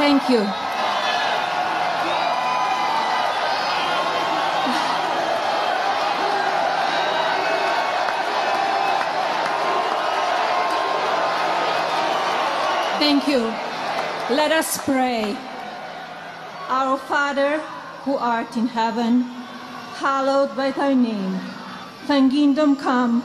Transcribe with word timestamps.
Thank 0.00 0.30
you. 0.30 0.40
Thank 12.98 13.28
you. 13.28 13.40
Let 14.34 14.52
us 14.52 14.78
pray. 14.86 15.36
Our 16.70 16.96
Father, 16.96 17.58
who 18.04 18.16
art 18.16 18.56
in 18.56 18.68
heaven, 18.68 19.20
hallowed 20.00 20.56
by 20.56 20.70
thy 20.70 20.94
name. 20.94 21.38
Thy 22.08 22.26
kingdom 22.30 22.74
come, 22.74 23.22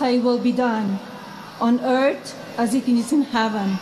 thy 0.00 0.18
will 0.18 0.40
be 0.40 0.50
done, 0.50 0.98
on 1.60 1.78
earth 1.82 2.34
as 2.58 2.74
it 2.74 2.88
is 2.88 3.12
in 3.12 3.22
heaven. 3.22 3.78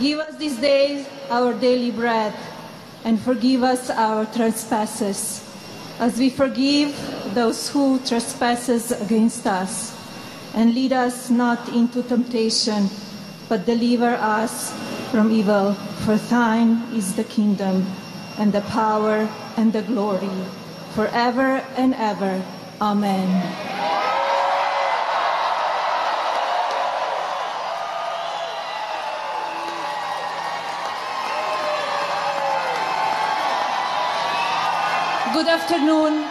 Give 0.00 0.18
us 0.18 0.34
this 0.34 0.56
day 0.56 1.06
our 1.30 1.54
daily 1.54 1.90
bread, 1.90 2.34
and 3.04 3.20
forgive 3.20 3.62
us 3.62 3.90
our 3.90 4.26
trespasses, 4.26 5.44
as 5.98 6.18
we 6.18 6.30
forgive 6.30 6.94
those 7.34 7.68
who 7.68 7.98
trespasses 8.00 8.92
against 8.92 9.46
us. 9.46 9.92
And 10.54 10.74
lead 10.74 10.92
us 10.92 11.30
not 11.30 11.68
into 11.70 12.02
temptation, 12.02 12.88
but 13.48 13.66
deliver 13.66 14.14
us 14.14 14.72
from 15.10 15.32
evil. 15.32 15.74
For 16.06 16.16
thine 16.16 16.82
is 16.94 17.14
the 17.16 17.24
kingdom, 17.24 17.86
and 18.38 18.52
the 18.52 18.62
power, 18.70 19.28
and 19.56 19.72
the 19.72 19.82
glory, 19.82 20.30
forever 20.94 21.62
and 21.76 21.94
ever. 21.94 22.42
Amen. 22.80 23.73
Good 35.34 35.48
afternoon. 35.48 36.24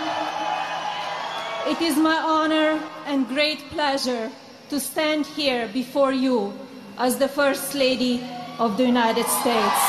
It 1.68 1.82
is 1.82 1.98
my 1.98 2.16
honor 2.16 2.82
and 3.06 3.28
great 3.28 3.60
pleasure 3.70 4.32
to 4.70 4.80
stand 4.80 5.26
here 5.26 5.68
before 5.68 6.14
you 6.14 6.54
as 6.98 7.18
the 7.18 7.28
First 7.28 7.76
Lady 7.76 8.24
of 8.60 8.78
the 8.78 8.86
United 8.86 9.26
States. 9.26 9.82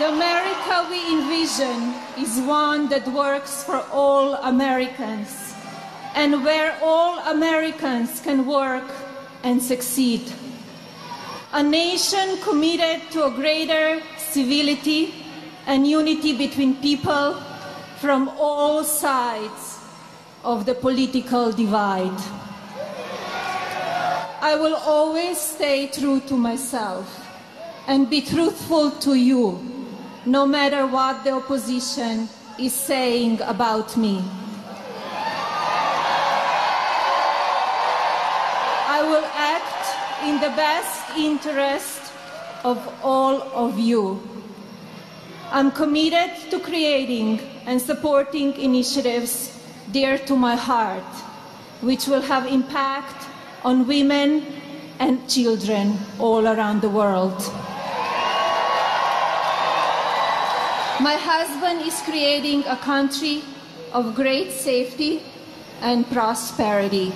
The 0.00 0.12
America 0.12 0.86
we 0.90 1.00
envision 1.16 1.94
is 2.18 2.38
one 2.42 2.90
that 2.90 3.08
works 3.08 3.64
for 3.64 3.80
all 3.90 4.34
Americans 4.34 5.54
and 6.14 6.44
where 6.44 6.76
all 6.82 7.20
Americans 7.20 8.20
can 8.20 8.44
work 8.44 8.90
and 9.44 9.62
succeed. 9.62 10.30
A 11.54 11.62
nation 11.62 12.36
committed 12.42 13.00
to 13.12 13.24
a 13.24 13.30
greater 13.30 14.02
civility 14.34 15.14
and 15.66 15.86
unity 15.86 16.36
between 16.36 16.74
people 16.82 17.40
from 18.00 18.28
all 18.36 18.82
sides 18.82 19.78
of 20.42 20.66
the 20.66 20.74
political 20.74 21.52
divide. 21.52 22.20
I 24.42 24.56
will 24.56 24.74
always 24.74 25.38
stay 25.38 25.86
true 25.86 26.18
to 26.26 26.36
myself 26.36 27.06
and 27.86 28.10
be 28.10 28.20
truthful 28.22 28.90
to 29.06 29.14
you, 29.14 29.62
no 30.26 30.46
matter 30.46 30.84
what 30.86 31.22
the 31.22 31.30
opposition 31.30 32.28
is 32.58 32.74
saying 32.74 33.40
about 33.42 33.96
me. 33.96 34.18
I 38.96 39.00
will 39.10 39.24
act 39.54 39.84
in 40.26 40.40
the 40.40 40.52
best 40.56 41.16
interest 41.16 42.03
of 42.64 42.80
all 43.04 43.42
of 43.52 43.78
you. 43.78 44.20
I'm 45.52 45.70
committed 45.70 46.50
to 46.50 46.58
creating 46.58 47.40
and 47.66 47.80
supporting 47.80 48.54
initiatives 48.54 49.60
dear 49.92 50.18
to 50.18 50.34
my 50.34 50.56
heart, 50.56 51.04
which 51.82 52.08
will 52.08 52.22
have 52.22 52.46
impact 52.46 53.28
on 53.64 53.86
women 53.86 54.46
and 54.98 55.28
children 55.28 55.98
all 56.18 56.46
around 56.48 56.80
the 56.80 56.88
world. 56.88 57.38
My 61.00 61.16
husband 61.20 61.86
is 61.86 62.00
creating 62.02 62.64
a 62.66 62.76
country 62.76 63.42
of 63.92 64.14
great 64.14 64.50
safety 64.50 65.22
and 65.82 66.08
prosperity. 66.10 67.12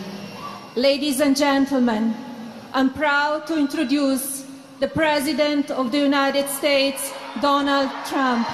Ladies 0.77 1.21
and 1.21 1.37
gentlemen, 1.37 2.15
I'm 2.75 2.93
proud 2.93 3.47
to 3.47 3.57
introduce 3.57 4.38
the 4.81 4.89
President 4.89 5.73
of 5.73 5.91
the 5.91 5.99
United 5.99 6.49
States, 6.49 7.13
Donald 7.41 7.91
Trump. 8.07 8.47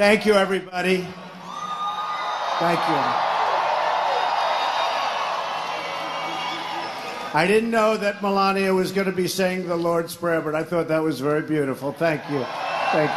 Thank 0.00 0.24
you, 0.24 0.32
everybody. 0.32 1.06
Thank 2.58 2.80
you. 2.88 3.00
I 7.34 7.44
didn't 7.46 7.70
know 7.70 7.98
that 7.98 8.22
Melania 8.22 8.72
was 8.72 8.92
going 8.92 9.08
to 9.08 9.12
be 9.12 9.28
saying 9.28 9.68
the 9.68 9.76
Lord's 9.76 10.16
Prayer, 10.16 10.40
but 10.40 10.54
I 10.54 10.64
thought 10.64 10.88
that 10.88 11.02
was 11.02 11.20
very 11.20 11.42
beautiful. 11.42 11.92
Thank 11.92 12.22
you. 12.30 12.42
Thank 12.92 13.10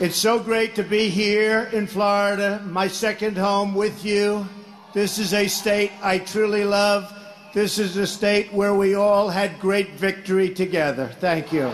you. 0.00 0.06
It's 0.06 0.16
so 0.16 0.38
great 0.38 0.74
to 0.76 0.82
be 0.84 1.10
here 1.10 1.68
in 1.70 1.86
Florida, 1.86 2.62
my 2.64 2.88
second 2.88 3.36
home 3.36 3.74
with 3.74 4.06
you. 4.06 4.48
This 4.94 5.18
is 5.18 5.34
a 5.34 5.48
state 5.48 5.92
I 6.02 6.20
truly 6.20 6.64
love. 6.64 7.12
This 7.52 7.78
is 7.78 7.98
a 7.98 8.06
state 8.06 8.50
where 8.54 8.72
we 8.72 8.94
all 8.94 9.28
had 9.28 9.60
great 9.60 9.90
victory 9.96 10.48
together. 10.54 11.08
Thank 11.20 11.52
you. 11.52 11.70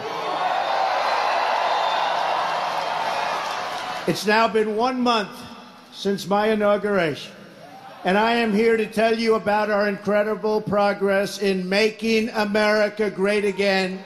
It's 4.09 4.27
now 4.27 4.49
been 4.49 4.75
one 4.75 5.01
month 5.01 5.31
since 5.93 6.27
my 6.27 6.49
inauguration, 6.49 7.33
and 8.03 8.19
I 8.19 8.33
am 8.33 8.53
here 8.53 8.77
to 8.77 8.85
tell 8.85 9.17
you 9.17 9.37
about 9.37 9.71
our 9.71 9.87
incredible 9.87 10.61
progress 10.61 11.41
in 11.41 11.69
making 11.69 12.29
America 12.31 13.11
great 13.11 13.45
again. 13.45 14.03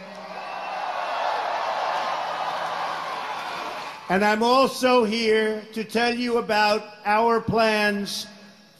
And 4.10 4.22
I'm 4.22 4.42
also 4.42 5.04
here 5.04 5.62
to 5.72 5.82
tell 5.82 6.14
you 6.14 6.36
about 6.36 6.84
our 7.06 7.40
plans 7.40 8.26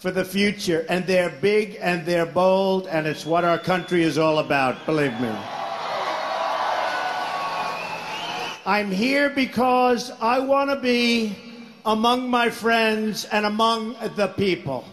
for 0.01 0.11
the 0.11 0.25
future. 0.25 0.85
And 0.91 1.07
they're 1.07 1.35
big 1.41 1.79
and 1.81 2.05
they're 2.05 2.27
bold, 2.27 2.89
and 2.89 3.07
it's 3.07 3.25
what 3.25 3.43
our 3.43 3.59
country 3.59 4.03
is 4.03 4.19
all 4.19 4.39
about, 4.39 4.85
believe 4.85 5.19
me. 5.19 5.35
I'm 8.67 8.91
here 8.91 9.31
because 9.31 10.11
I 10.21 10.41
want 10.41 10.71
to 10.71 10.77
be 10.77 11.39
among 11.85 12.29
my 12.29 12.51
friends 12.51 13.25
and 13.25 13.47
among 13.47 13.95
the 14.17 14.27
people. 14.27 14.85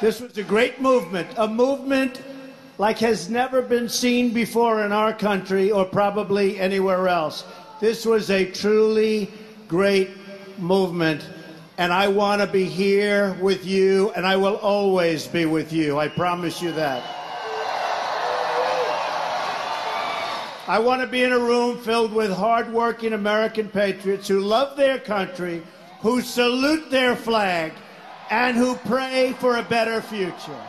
This 0.00 0.18
was 0.22 0.38
a 0.38 0.42
great 0.42 0.80
movement, 0.80 1.28
a 1.36 1.46
movement 1.46 2.22
like 2.78 3.00
has 3.00 3.28
never 3.28 3.60
been 3.60 3.90
seen 3.90 4.32
before 4.32 4.82
in 4.82 4.92
our 4.92 5.12
country 5.12 5.70
or 5.70 5.84
probably 5.84 6.58
anywhere 6.58 7.06
else. 7.06 7.44
This 7.80 8.06
was 8.06 8.30
a 8.30 8.50
truly 8.50 9.30
great 9.68 10.08
movement, 10.58 11.22
and 11.76 11.92
I 11.92 12.08
want 12.08 12.40
to 12.40 12.46
be 12.46 12.64
here 12.64 13.36
with 13.42 13.66
you, 13.66 14.10
and 14.12 14.26
I 14.26 14.36
will 14.36 14.56
always 14.56 15.26
be 15.26 15.44
with 15.44 15.70
you. 15.70 15.98
I 15.98 16.08
promise 16.08 16.62
you 16.62 16.72
that. 16.72 17.17
I 20.68 20.78
want 20.80 21.00
to 21.00 21.06
be 21.06 21.24
in 21.24 21.32
a 21.32 21.38
room 21.38 21.78
filled 21.78 22.12
with 22.12 22.30
hardworking 22.30 23.14
American 23.14 23.70
patriots 23.70 24.28
who 24.28 24.40
love 24.40 24.76
their 24.76 24.98
country, 24.98 25.62
who 26.00 26.20
salute 26.20 26.90
their 26.90 27.16
flag, 27.16 27.72
and 28.30 28.54
who 28.54 28.74
pray 28.74 29.34
for 29.40 29.56
a 29.56 29.62
better 29.62 30.02
future. 30.02 30.60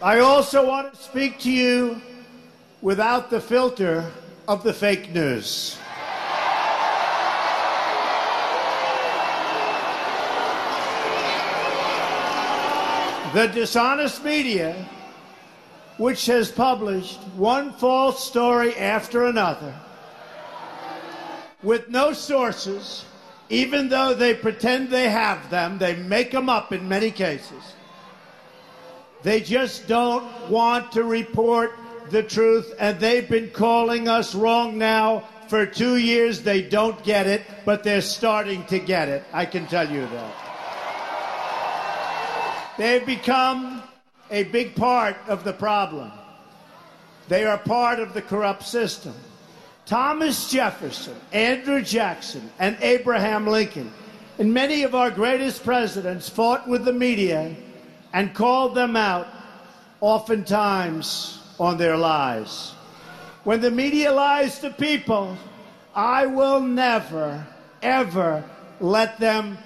I 0.00 0.20
also 0.20 0.64
want 0.64 0.94
to 0.94 1.02
speak 1.02 1.40
to 1.40 1.50
you 1.50 2.00
without 2.80 3.30
the 3.30 3.40
filter 3.40 4.08
of 4.46 4.62
the 4.62 4.72
fake 4.72 5.12
news. 5.12 5.76
The 13.36 13.48
dishonest 13.48 14.24
media, 14.24 14.88
which 15.98 16.24
has 16.24 16.50
published 16.50 17.20
one 17.36 17.74
false 17.74 18.26
story 18.26 18.74
after 18.76 19.26
another, 19.26 19.74
with 21.62 21.90
no 21.90 22.14
sources, 22.14 23.04
even 23.50 23.90
though 23.90 24.14
they 24.14 24.32
pretend 24.32 24.88
they 24.88 25.10
have 25.10 25.50
them, 25.50 25.76
they 25.76 25.96
make 25.96 26.30
them 26.30 26.48
up 26.48 26.72
in 26.72 26.88
many 26.88 27.10
cases. 27.10 27.74
They 29.22 29.42
just 29.42 29.86
don't 29.86 30.24
want 30.48 30.92
to 30.92 31.04
report 31.04 31.72
the 32.08 32.22
truth, 32.22 32.72
and 32.78 32.98
they've 32.98 33.28
been 33.28 33.50
calling 33.50 34.08
us 34.08 34.34
wrong 34.34 34.78
now 34.78 35.28
for 35.48 35.66
two 35.66 35.98
years. 35.98 36.40
They 36.40 36.62
don't 36.62 37.04
get 37.04 37.26
it, 37.26 37.42
but 37.66 37.84
they're 37.84 38.00
starting 38.00 38.64
to 38.68 38.78
get 38.78 39.10
it. 39.10 39.24
I 39.34 39.44
can 39.44 39.66
tell 39.66 39.92
you 39.92 40.06
that. 40.06 40.45
They've 42.78 43.06
become 43.06 43.82
a 44.30 44.44
big 44.44 44.74
part 44.74 45.16
of 45.28 45.44
the 45.44 45.52
problem. 45.52 46.12
They 47.28 47.44
are 47.44 47.58
part 47.58 48.00
of 48.00 48.12
the 48.12 48.22
corrupt 48.22 48.64
system. 48.64 49.14
Thomas 49.86 50.50
Jefferson, 50.50 51.14
Andrew 51.32 51.80
Jackson, 51.80 52.50
and 52.58 52.76
Abraham 52.80 53.46
Lincoln, 53.46 53.92
and 54.38 54.52
many 54.52 54.82
of 54.82 54.94
our 54.94 55.10
greatest 55.10 55.64
presidents 55.64 56.28
fought 56.28 56.68
with 56.68 56.84
the 56.84 56.92
media 56.92 57.54
and 58.12 58.34
called 58.34 58.74
them 58.74 58.96
out, 58.96 59.26
oftentimes 60.00 61.42
on 61.58 61.78
their 61.78 61.96
lies. 61.96 62.72
When 63.44 63.60
the 63.60 63.70
media 63.70 64.12
lies 64.12 64.58
to 64.58 64.70
people, 64.70 65.36
I 65.94 66.26
will 66.26 66.60
never, 66.60 67.46
ever 67.80 68.44
let 68.80 69.18
them 69.18 69.56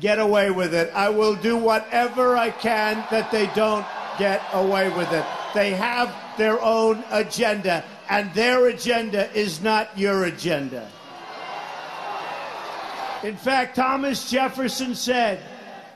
get 0.00 0.18
away 0.18 0.50
with 0.50 0.74
it. 0.74 0.90
I 0.94 1.08
will 1.08 1.34
do 1.34 1.56
whatever 1.56 2.36
I 2.36 2.50
can 2.50 3.04
that 3.10 3.30
they 3.30 3.46
don't 3.54 3.86
get 4.18 4.42
away 4.52 4.88
with 4.90 5.12
it. 5.12 5.24
They 5.54 5.70
have 5.70 6.14
their 6.36 6.60
own 6.60 7.04
agenda 7.10 7.84
and 8.08 8.32
their 8.34 8.68
agenda 8.68 9.32
is 9.32 9.62
not 9.62 9.96
your 9.98 10.24
agenda. 10.24 10.90
In 13.22 13.36
fact, 13.36 13.76
Thomas 13.76 14.30
Jefferson 14.30 14.94
said, 14.94 15.40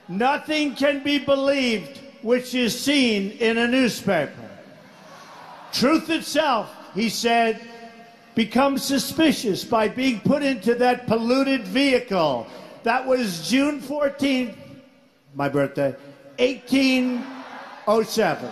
Nothing 0.08 0.74
can 0.74 1.02
be 1.02 1.18
believed 1.18 2.00
which 2.22 2.54
is 2.54 2.78
seen 2.78 3.32
in 3.32 3.58
a 3.58 3.68
newspaper. 3.68 4.32
Truth 5.72 6.08
itself, 6.08 6.74
he 6.94 7.10
said, 7.10 7.60
becomes 8.34 8.82
suspicious 8.82 9.64
by 9.64 9.88
being 9.88 10.20
put 10.20 10.42
into 10.42 10.74
that 10.76 11.06
polluted 11.06 11.64
vehicle. 11.64 12.46
That 12.88 13.06
was 13.06 13.46
June 13.46 13.82
14th, 13.82 14.56
my 15.34 15.50
birthday, 15.50 15.94
1807. 16.38 18.50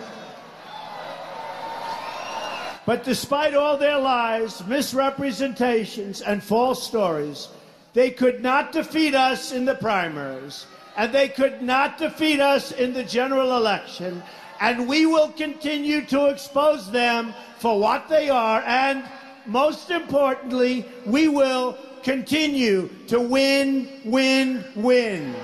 But 2.85 3.03
despite 3.03 3.55
all 3.55 3.77
their 3.77 3.97
lies, 3.97 4.63
misrepresentations, 4.67 6.21
and 6.21 6.43
false 6.43 6.85
stories, 6.85 7.47
they 7.93 8.11
could 8.11 8.43
not 8.43 8.71
defeat 8.71 9.15
us 9.15 9.53
in 9.53 9.65
the 9.65 9.73
primaries, 9.73 10.67
and 10.97 11.11
they 11.11 11.29
could 11.29 11.63
not 11.63 11.97
defeat 11.97 12.39
us 12.39 12.71
in 12.73 12.93
the 12.93 13.03
general 13.03 13.57
election. 13.57 14.21
And 14.61 14.87
we 14.87 15.07
will 15.07 15.29
continue 15.29 16.05
to 16.13 16.27
expose 16.27 16.91
them 16.91 17.33
for 17.57 17.79
what 17.79 18.07
they 18.07 18.29
are, 18.29 18.61
and 18.67 19.03
most 19.47 19.89
importantly, 19.89 20.85
we 21.07 21.27
will 21.27 21.75
continue 22.07 22.89
to 23.05 23.19
win, 23.19 23.85
win, 24.05 24.63
win. 24.75 25.35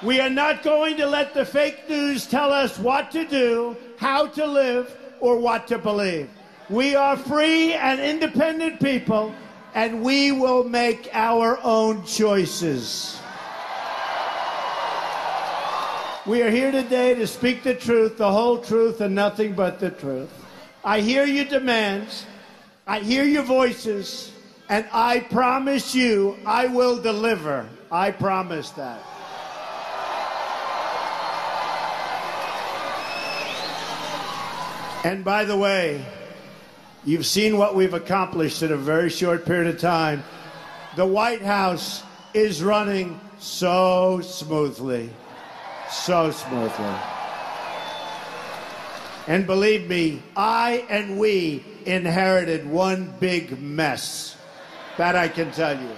We 0.00 0.20
are 0.20 0.30
not 0.30 0.62
going 0.62 0.96
to 0.98 1.06
let 1.06 1.34
the 1.34 1.44
fake 1.44 1.88
news 1.88 2.24
tell 2.24 2.52
us 2.52 2.78
what 2.78 3.10
to 3.10 3.26
do, 3.26 3.76
how 3.96 4.28
to 4.28 4.46
live, 4.46 4.96
or 5.18 5.40
what 5.40 5.66
to 5.66 5.78
believe. 5.78 6.30
We 6.70 6.94
are 6.94 7.16
free 7.16 7.72
and 7.74 7.98
independent 7.98 8.78
people, 8.78 9.34
and 9.74 10.04
we 10.04 10.30
will 10.30 10.62
make 10.62 11.10
our 11.12 11.58
own 11.64 12.04
choices. 12.06 13.18
We 16.26 16.42
are 16.42 16.50
here 16.50 16.70
today 16.70 17.14
to 17.14 17.26
speak 17.26 17.64
the 17.64 17.74
truth, 17.74 18.18
the 18.18 18.30
whole 18.30 18.58
truth, 18.58 19.00
and 19.00 19.16
nothing 19.16 19.54
but 19.54 19.80
the 19.80 19.90
truth. 19.90 20.37
I 20.88 21.02
hear 21.02 21.26
your 21.26 21.44
demands, 21.44 22.24
I 22.86 23.00
hear 23.00 23.22
your 23.22 23.42
voices, 23.42 24.32
and 24.70 24.86
I 24.90 25.20
promise 25.20 25.94
you 25.94 26.38
I 26.46 26.68
will 26.68 27.02
deliver. 27.02 27.68
I 27.92 28.10
promise 28.10 28.70
that. 28.70 28.98
And 35.04 35.22
by 35.26 35.44
the 35.44 35.58
way, 35.58 36.02
you've 37.04 37.26
seen 37.26 37.58
what 37.58 37.74
we've 37.74 37.92
accomplished 37.92 38.62
in 38.62 38.72
a 38.72 38.76
very 38.78 39.10
short 39.10 39.44
period 39.44 39.66
of 39.66 39.78
time. 39.78 40.24
The 40.96 41.04
White 41.04 41.42
House 41.42 42.02
is 42.32 42.62
running 42.62 43.20
so 43.38 44.22
smoothly. 44.22 45.10
So 45.90 46.30
smoothly. 46.30 47.17
And 49.28 49.46
believe 49.46 49.90
me, 49.90 50.22
I 50.36 50.86
and 50.88 51.18
we 51.18 51.62
inherited 51.84 52.66
one 52.66 53.12
big 53.20 53.60
mess. 53.60 54.36
That 54.96 55.16
I 55.16 55.28
can 55.28 55.52
tell 55.52 55.78
you. 55.78 55.90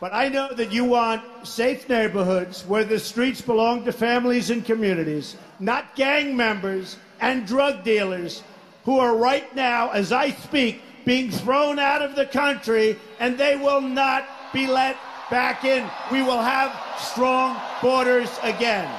But 0.00 0.12
I 0.12 0.28
know 0.28 0.52
that 0.52 0.72
you 0.72 0.84
want 0.84 1.22
safe 1.46 1.88
neighborhoods 1.88 2.66
where 2.66 2.82
the 2.82 2.98
streets 2.98 3.40
belong 3.40 3.84
to 3.84 3.92
families 3.92 4.50
and 4.50 4.64
communities, 4.64 5.36
not 5.60 5.94
gang 5.94 6.36
members 6.36 6.96
and 7.20 7.46
drug 7.46 7.84
dealers 7.84 8.42
who 8.84 8.98
are 8.98 9.16
right 9.16 9.54
now, 9.54 9.90
as 9.90 10.10
I 10.10 10.30
speak, 10.30 10.82
being 11.04 11.30
thrown 11.30 11.78
out 11.78 12.02
of 12.02 12.16
the 12.16 12.26
country, 12.26 12.98
and 13.20 13.38
they 13.38 13.56
will 13.56 13.80
not 13.80 14.26
be 14.52 14.66
let 14.66 14.96
back 15.30 15.64
in. 15.64 15.88
We 16.10 16.22
will 16.22 16.42
have 16.42 16.76
strong 16.98 17.56
borders 17.80 18.30
again. 18.42 18.90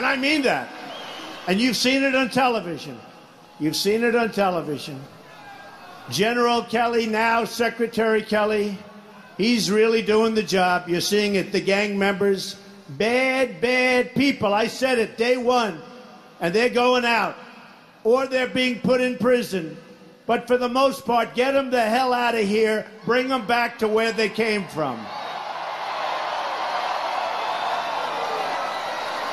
And 0.00 0.06
I 0.06 0.16
mean 0.16 0.40
that. 0.42 0.66
And 1.46 1.60
you've 1.60 1.76
seen 1.76 2.02
it 2.02 2.14
on 2.14 2.30
television. 2.30 2.98
You've 3.58 3.76
seen 3.76 4.02
it 4.02 4.16
on 4.16 4.32
television. 4.32 4.98
General 6.08 6.62
Kelly, 6.62 7.04
now 7.04 7.44
Secretary 7.44 8.22
Kelly, 8.22 8.78
He's 9.36 9.70
really 9.70 10.00
doing 10.00 10.34
the 10.34 10.42
job. 10.42 10.88
You're 10.88 11.02
seeing 11.02 11.34
it. 11.34 11.52
The 11.52 11.60
gang 11.60 11.98
members, 11.98 12.56
bad, 12.88 13.60
bad 13.60 14.14
people. 14.14 14.54
I 14.54 14.68
said 14.68 14.98
it 14.98 15.18
day 15.18 15.36
one. 15.36 15.82
And 16.40 16.54
they're 16.54 16.70
going 16.70 17.04
out. 17.04 17.36
Or 18.02 18.26
they're 18.26 18.48
being 18.48 18.80
put 18.80 19.02
in 19.02 19.18
prison. 19.18 19.76
But 20.24 20.46
for 20.46 20.56
the 20.56 20.70
most 20.70 21.04
part, 21.04 21.34
get 21.34 21.52
them 21.52 21.70
the 21.70 21.82
hell 21.82 22.14
out 22.14 22.34
of 22.34 22.48
here. 22.48 22.86
Bring 23.04 23.28
them 23.28 23.46
back 23.46 23.78
to 23.80 23.88
where 23.88 24.12
they 24.12 24.30
came 24.30 24.64
from. 24.68 24.98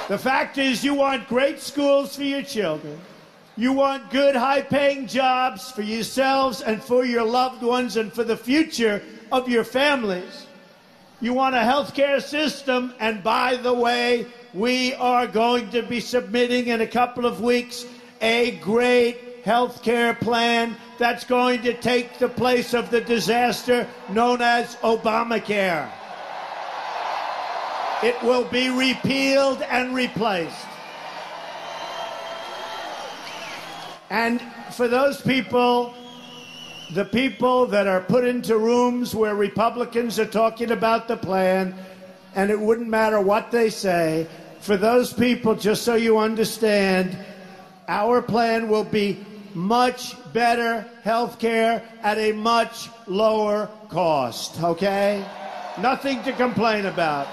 The 0.07 0.17
fact 0.17 0.57
is, 0.57 0.85
you 0.85 0.93
want 0.93 1.27
great 1.27 1.59
schools 1.59 2.15
for 2.15 2.23
your 2.23 2.41
children. 2.41 2.97
You 3.57 3.73
want 3.73 4.09
good, 4.09 4.35
high 4.35 4.61
paying 4.61 5.05
jobs 5.07 5.69
for 5.71 5.81
yourselves 5.81 6.61
and 6.61 6.81
for 6.81 7.03
your 7.03 7.25
loved 7.25 7.61
ones 7.61 7.97
and 7.97 8.13
for 8.13 8.23
the 8.23 8.37
future 8.37 9.01
of 9.31 9.49
your 9.49 9.65
families. 9.65 10.45
You 11.19 11.33
want 11.33 11.55
a 11.55 11.63
health 11.63 11.93
care 11.93 12.21
system, 12.21 12.93
and 12.99 13.23
by 13.23 13.57
the 13.57 13.73
way, 13.73 14.27
we 14.53 14.93
are 14.93 15.27
going 15.27 15.71
to 15.71 15.81
be 15.81 15.99
submitting 15.99 16.67
in 16.67 16.81
a 16.81 16.87
couple 16.87 17.25
of 17.25 17.41
weeks 17.41 17.85
a 18.21 18.51
great 18.57 19.43
health 19.43 19.83
care 19.83 20.13
plan 20.13 20.77
that's 20.97 21.25
going 21.25 21.63
to 21.63 21.73
take 21.73 22.17
the 22.19 22.29
place 22.29 22.73
of 22.73 22.91
the 22.91 23.01
disaster 23.01 23.87
known 24.09 24.41
as 24.41 24.75
Obamacare. 24.77 25.89
It 28.03 28.21
will 28.23 28.45
be 28.45 28.69
repealed 28.69 29.61
and 29.61 29.95
replaced. 29.95 30.67
And 34.09 34.41
for 34.71 34.87
those 34.87 35.21
people 35.21 35.93
the 36.93 37.05
people 37.05 37.65
that 37.67 37.85
are 37.85 37.99
put 37.99 38.23
into 38.23 38.57
rooms 38.57 39.13
where 39.13 39.35
Republicans 39.35 40.19
are 40.19 40.25
talking 40.25 40.71
about 40.71 41.07
the 41.07 41.17
plan, 41.17 41.75
and 42.35 42.49
it 42.49 42.59
wouldn't 42.59 42.87
matter 42.87 43.19
what 43.19 43.51
they 43.51 43.69
say. 43.69 44.27
For 44.61 44.77
those 44.77 45.11
people, 45.11 45.55
just 45.55 45.83
so 45.83 45.95
you 45.95 46.17
understand, 46.17 47.17
our 47.87 48.21
plan 48.21 48.69
will 48.69 48.85
be 48.85 49.25
much 49.53 50.15
better 50.31 50.85
health 51.03 51.39
care 51.39 51.83
at 52.03 52.17
a 52.17 52.31
much 52.31 52.89
lower 53.05 53.69
cost, 53.89 54.61
okay? 54.63 55.25
Nothing 55.79 56.23
to 56.23 56.31
complain 56.33 56.85
about. 56.85 57.27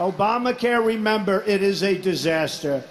Obamacare, 0.00 0.82
remember, 0.84 1.44
it 1.46 1.62
is 1.62 1.82
a 1.82 1.96
disaster. 1.96 2.82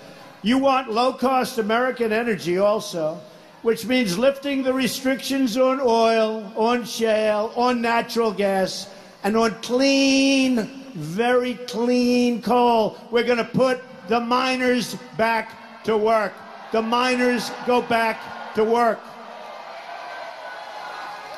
You 0.43 0.59
want 0.59 0.91
low 0.91 1.11
cost 1.11 1.57
American 1.57 2.13
energy 2.13 2.59
also, 2.59 3.19
which 3.63 3.87
means 3.87 4.15
lifting 4.15 4.61
the 4.61 4.71
restrictions 4.71 5.57
on 5.57 5.81
oil, 5.81 6.53
on 6.55 6.85
shale, 6.85 7.51
on 7.55 7.81
natural 7.81 8.31
gas, 8.31 8.87
and 9.23 9.35
on 9.35 9.55
clean, 9.63 10.67
very 10.93 11.55
clean 11.55 12.43
coal. 12.43 12.95
We're 13.09 13.23
going 13.23 13.39
to 13.39 13.43
put 13.43 13.81
the 14.07 14.19
miners 14.19 14.95
back 15.17 15.83
to 15.85 15.97
work. 15.97 16.33
The 16.71 16.83
miners 16.83 17.51
go 17.65 17.81
back 17.81 18.53
to 18.53 18.63
work. 18.63 18.99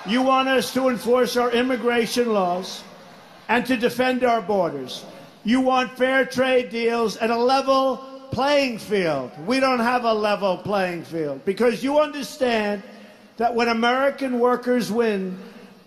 You 0.06 0.22
want 0.22 0.50
us 0.50 0.74
to 0.74 0.90
enforce 0.90 1.38
our 1.38 1.50
immigration 1.52 2.34
laws 2.34 2.84
and 3.48 3.66
to 3.68 3.78
defend 3.78 4.26
our 4.26 4.42
borders. 4.42 5.06
You 5.44 5.62
want 5.62 5.98
fair 5.98 6.26
trade 6.26 6.70
deals 6.70 7.18
and 7.18 7.32
a 7.32 7.38
level 7.38 7.98
playing 8.32 8.78
field. 8.78 9.32
We 9.46 9.60
don't 9.60 9.80
have 9.80 10.04
a 10.06 10.14
level 10.14 10.58
playing 10.58 11.04
field 11.04 11.44
because 11.46 11.84
you 11.84 12.00
understand 12.00 12.84
that 13.38 13.56
when 13.56 13.68
American 13.68 14.40
workers 14.40 14.92
win, 14.92 15.38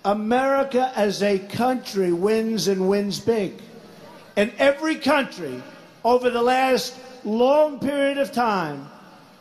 America 0.04 0.92
as 0.96 1.22
a 1.22 1.38
country 1.38 2.12
wins 2.12 2.68
and 2.68 2.88
wins 2.88 3.20
big. 3.20 3.54
And 4.36 4.52
every 4.58 4.96
country 4.96 5.62
over 6.04 6.30
the 6.30 6.42
last 6.42 6.98
long 7.24 7.78
period 7.78 8.18
of 8.18 8.32
time 8.32 8.88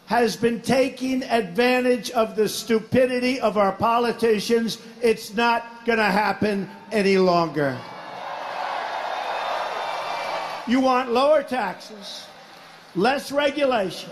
has 0.06 0.36
been 0.36 0.62
taking 0.62 1.24
advantage 1.24 2.12
of 2.12 2.36
the 2.36 2.48
stupidity 2.48 3.40
of 3.40 3.58
our 3.58 3.72
politicians. 3.72 4.78
It's 5.02 5.34
not 5.34 5.86
going 5.86 5.98
to 5.98 6.04
happen 6.04 6.70
any 6.92 7.18
longer. 7.18 7.78
You 10.66 10.80
want 10.80 11.12
lower 11.12 11.44
taxes, 11.44 12.26
less 12.96 13.32
regulation, 13.32 14.10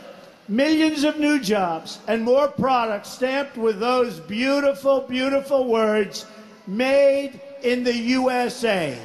millions 0.49 1.05
of 1.05 1.17
new 1.17 1.39
jobs, 1.39 1.99
and 2.07 2.23
more 2.23 2.49
products 2.49 3.09
stamped 3.09 3.55
with 3.55 3.79
those 3.79 4.19
beautiful, 4.19 5.01
beautiful 5.01 5.65
words 5.65 6.25
made 6.67 7.39
in 7.63 7.85
the 7.85 7.95
USA. 7.95 8.97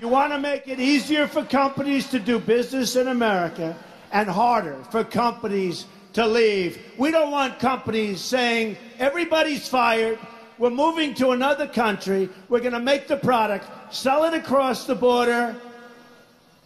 You 0.00 0.08
want 0.08 0.32
to 0.34 0.38
make 0.38 0.68
it 0.68 0.78
easier 0.78 1.26
for 1.26 1.44
companies 1.44 2.08
to 2.10 2.18
do 2.18 2.38
business 2.38 2.96
in 2.96 3.08
America 3.08 3.74
and 4.12 4.28
harder 4.28 4.76
for 4.90 5.04
companies 5.04 5.86
to 6.12 6.26
leave. 6.26 6.78
We 6.98 7.10
don't 7.10 7.30
want 7.30 7.58
companies 7.58 8.20
saying 8.20 8.76
everybody's 8.98 9.66
fired, 9.68 10.18
we're 10.58 10.70
moving 10.70 11.14
to 11.14 11.30
another 11.30 11.66
country, 11.66 12.28
we're 12.48 12.60
going 12.60 12.72
to 12.72 12.80
make 12.80 13.08
the 13.08 13.16
product, 13.16 13.66
sell 13.94 14.24
it 14.24 14.34
across 14.34 14.86
the 14.86 14.94
border, 14.94 15.56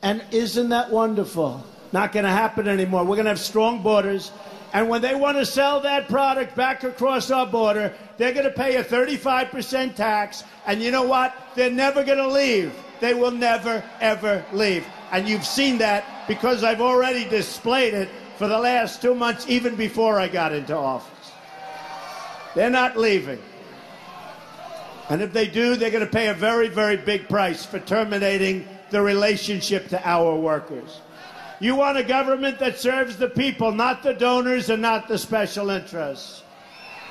and 0.02 0.24
isn't 0.30 0.68
that 0.68 0.90
wonderful? 0.90 1.64
Not 1.92 2.12
going 2.12 2.24
to 2.24 2.30
happen 2.30 2.68
anymore. 2.68 3.02
We're 3.02 3.16
going 3.16 3.24
to 3.24 3.30
have 3.30 3.40
strong 3.40 3.82
borders. 3.82 4.30
And 4.72 4.88
when 4.88 5.00
they 5.00 5.14
want 5.14 5.38
to 5.38 5.46
sell 5.46 5.80
that 5.80 6.08
product 6.08 6.54
back 6.54 6.84
across 6.84 7.30
our 7.30 7.46
border, 7.46 7.94
they're 8.18 8.34
going 8.34 8.44
to 8.44 8.50
pay 8.50 8.76
a 8.76 8.84
35% 8.84 9.94
tax. 9.94 10.44
And 10.66 10.82
you 10.82 10.90
know 10.90 11.04
what? 11.04 11.34
They're 11.54 11.70
never 11.70 12.04
going 12.04 12.18
to 12.18 12.28
leave. 12.28 12.72
They 13.00 13.14
will 13.14 13.30
never, 13.30 13.82
ever 14.00 14.44
leave. 14.52 14.86
And 15.10 15.26
you've 15.26 15.46
seen 15.46 15.78
that 15.78 16.04
because 16.28 16.62
I've 16.62 16.82
already 16.82 17.24
displayed 17.24 17.94
it 17.94 18.10
for 18.36 18.46
the 18.46 18.58
last 18.58 19.00
two 19.00 19.14
months, 19.14 19.48
even 19.48 19.74
before 19.74 20.20
I 20.20 20.28
got 20.28 20.52
into 20.52 20.76
office. 20.76 21.32
They're 22.54 22.70
not 22.70 22.96
leaving. 22.96 23.40
And 25.10 25.22
if 25.22 25.32
they 25.32 25.48
do, 25.48 25.74
they're 25.74 25.90
going 25.90 26.04
to 26.04 26.10
pay 26.10 26.28
a 26.28 26.34
very, 26.34 26.68
very 26.68 26.96
big 26.96 27.28
price 27.28 27.64
for 27.64 27.78
terminating 27.80 28.68
the 28.90 29.00
relationship 29.00 29.88
to 29.88 30.08
our 30.08 30.36
workers. 30.36 31.00
You 31.60 31.74
want 31.74 31.98
a 31.98 32.04
government 32.04 32.58
that 32.60 32.78
serves 32.78 33.16
the 33.16 33.28
people, 33.28 33.72
not 33.72 34.02
the 34.02 34.14
donors 34.14 34.70
and 34.70 34.82
not 34.82 35.08
the 35.08 35.18
special 35.18 35.70
interests. 35.70 36.42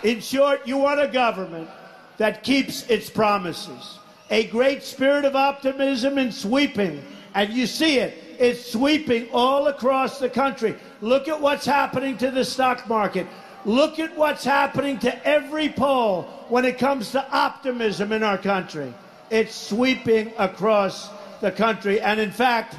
In 0.03 0.21
short, 0.21 0.67
you 0.67 0.77
want 0.77 1.01
a 1.01 1.07
government 1.07 1.69
that 2.17 2.43
keeps 2.43 2.83
its 2.87 3.09
promises. 3.09 3.99
A 4.29 4.45
great 4.47 4.83
spirit 4.83 5.25
of 5.25 5.35
optimism 5.35 6.17
and 6.17 6.33
sweeping, 6.33 7.03
and 7.33 7.51
you 7.51 7.65
see 7.65 7.99
it. 7.99 8.23
It's 8.39 8.71
sweeping 8.71 9.29
all 9.33 9.67
across 9.67 10.19
the 10.19 10.29
country. 10.29 10.75
Look 11.01 11.27
at 11.27 11.41
what's 11.41 11.65
happening 11.65 12.17
to 12.19 12.29
the 12.29 12.45
stock 12.45 12.87
market. 12.87 13.25
Look 13.67 13.99
at 13.99 14.15
what's 14.17 14.45
happening 14.45 14.97
to 14.99 15.27
every 15.27 15.67
poll 15.67 16.21
when 16.47 16.63
it 16.63 16.77
comes 16.77 17.11
to 17.11 17.31
optimism 17.31 18.13
in 18.13 18.23
our 18.23 18.37
country. 18.37 18.93
It's 19.29 19.53
sweeping 19.53 20.31
across 20.37 21.09
the 21.41 21.51
country. 21.51 21.99
And 21.99 22.17
in 22.17 22.31
fact, 22.31 22.77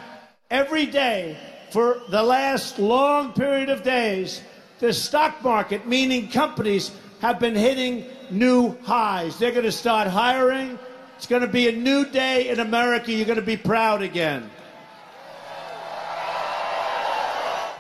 every 0.51 0.87
day 0.87 1.37
for 1.71 2.01
the 2.09 2.23
last 2.23 2.79
long 2.79 3.35
period 3.35 3.69
of 3.69 3.83
days, 3.83 4.41
the 4.79 4.95
stock 4.95 5.45
market, 5.45 5.87
meaning 5.87 6.31
companies, 6.31 6.91
have 7.21 7.39
been 7.39 7.55
hitting 7.55 8.07
new 8.31 8.75
highs. 8.85 9.39
They're 9.39 9.53
going 9.53 9.65
to 9.65 9.73
start 9.73 10.09
hiring. 10.09 10.79
It's 11.19 11.27
going 11.27 11.43
to 11.43 11.49
be 11.49 11.69
a 11.69 11.73
new 11.73 12.07
day 12.07 12.49
in 12.49 12.61
America. 12.61 13.13
You're 13.13 13.27
going 13.27 13.37
to 13.37 13.43
be 13.43 13.59
proud 13.59 14.01
again. 14.01 14.49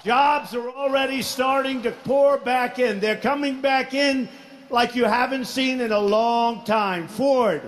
Jobs 0.04 0.54
are 0.54 0.70
already 0.70 1.22
starting 1.22 1.82
to 1.82 1.90
pour 1.90 2.38
back 2.38 2.78
in. 2.78 3.00
They're 3.00 3.16
coming 3.16 3.60
back 3.60 3.94
in 3.94 4.28
like 4.70 4.94
you 4.94 5.04
haven't 5.04 5.46
seen 5.46 5.80
in 5.80 5.92
a 5.92 5.98
long 5.98 6.64
time. 6.64 7.08
Ford, 7.08 7.62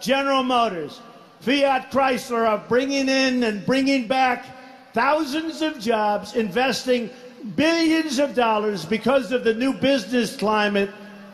General 0.00 0.42
Motors, 0.42 1.00
Fiat 1.40 1.90
Chrysler 1.90 2.48
are 2.48 2.64
bringing 2.68 3.08
in 3.08 3.44
and 3.44 3.64
bringing 3.64 4.08
back 4.08 4.44
thousands 4.92 5.62
of 5.62 5.78
jobs, 5.78 6.34
investing 6.34 7.10
billions 7.54 8.18
of 8.18 8.34
dollars 8.34 8.84
because 8.84 9.30
of 9.30 9.44
the 9.44 9.54
new 9.54 9.72
business 9.72 10.36
climate 10.36 10.90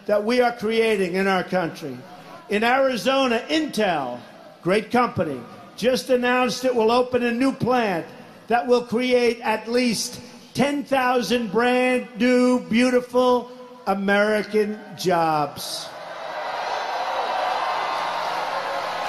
that 0.07 0.23
we 0.23 0.41
are 0.41 0.53
creating 0.53 1.15
in 1.15 1.27
our 1.27 1.45
country. 1.45 1.97
In 2.51 2.65
Arizona, 2.65 3.43
Intel, 3.49 4.21
great 4.63 4.91
company, 4.91 5.41
just 5.77 6.11
announced 6.11 6.65
it 6.65 6.75
will 6.75 6.91
open 6.91 7.23
a 7.23 7.33
new 7.33 7.53
plant 7.53 8.05
that 8.49 8.67
will 8.67 8.83
create 8.83 9.41
at 9.41 9.71
least 9.71 10.21
10,000 10.55 11.51
brand 11.51 12.09
new, 12.19 12.61
beautiful 12.61 13.51
American 13.87 14.79
jobs. 14.99 15.89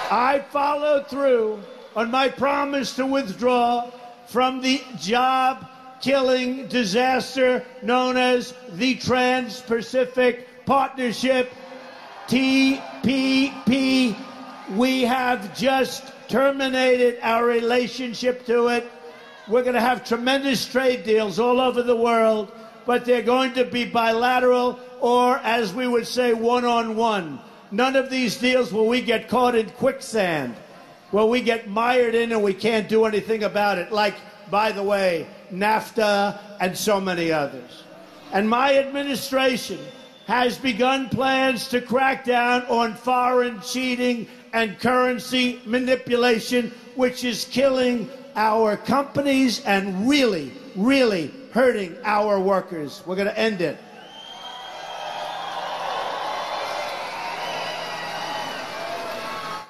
I 0.09 0.45
followed 0.51 1.07
through 1.07 1.59
on 1.95 2.11
my 2.11 2.29
promise 2.29 2.95
to 2.95 3.05
withdraw 3.05 3.91
from 4.27 4.61
the 4.61 4.81
job 4.97 5.67
killing 6.01 6.67
disaster 6.67 7.65
known 7.81 8.15
as 8.17 8.53
the 8.73 8.95
Trans 8.95 9.61
Pacific 9.61 10.65
Partnership, 10.65 11.51
TPP. 12.27 14.15
We 14.75 15.01
have 15.01 15.57
just 15.57 16.03
terminated 16.29 17.19
our 17.21 17.45
relationship 17.45 18.45
to 18.45 18.67
it. 18.67 18.89
We're 19.45 19.63
going 19.63 19.75
to 19.75 19.81
have 19.81 20.05
tremendous 20.05 20.65
trade 20.65 21.03
deals 21.03 21.37
all 21.37 21.59
over 21.59 21.83
the 21.83 21.95
world, 21.95 22.49
but 22.85 23.03
they're 23.03 23.21
going 23.21 23.53
to 23.55 23.65
be 23.65 23.83
bilateral 23.83 24.79
or, 25.01 25.37
as 25.39 25.73
we 25.73 25.85
would 25.85 26.07
say, 26.07 26.33
one 26.33 26.63
on 26.63 26.95
one. 26.95 27.41
None 27.69 27.97
of 27.97 28.09
these 28.09 28.37
deals 28.37 28.71
will 28.71 28.87
we 28.87 29.01
get 29.01 29.27
caught 29.27 29.55
in 29.55 29.69
quicksand, 29.71 30.55
where 31.11 31.25
we 31.25 31.41
get 31.41 31.67
mired 31.67 32.15
in 32.15 32.31
and 32.31 32.41
we 32.41 32.53
can't 32.53 32.87
do 32.87 33.03
anything 33.03 33.43
about 33.43 33.77
it, 33.77 33.91
like, 33.91 34.15
by 34.49 34.71
the 34.71 34.83
way, 34.83 35.27
NAFTA 35.51 36.39
and 36.61 36.77
so 36.77 37.01
many 37.01 37.31
others. 37.31 37.83
And 38.31 38.49
my 38.49 38.77
administration 38.77 39.79
has 40.25 40.57
begun 40.57 41.09
plans 41.09 41.67
to 41.67 41.81
crack 41.81 42.23
down 42.23 42.61
on 42.67 42.93
foreign 42.93 43.59
cheating 43.59 44.27
and 44.53 44.79
currency 44.79 45.59
manipulation, 45.65 46.71
which 46.95 47.25
is 47.25 47.43
killing 47.45 48.09
our 48.35 48.77
companies 48.77 49.63
and 49.65 50.07
really, 50.09 50.53
really 50.75 51.31
hurting 51.51 51.95
our 52.03 52.39
workers. 52.39 53.03
We're 53.05 53.15
going 53.15 53.27
to 53.27 53.39
end 53.39 53.61
it. 53.61 53.77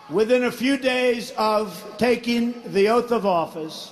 Within 0.10 0.44
a 0.44 0.52
few 0.52 0.78
days 0.78 1.32
of 1.38 1.96
taking 1.98 2.62
the 2.72 2.90
oath 2.90 3.12
of 3.12 3.26
office, 3.26 3.92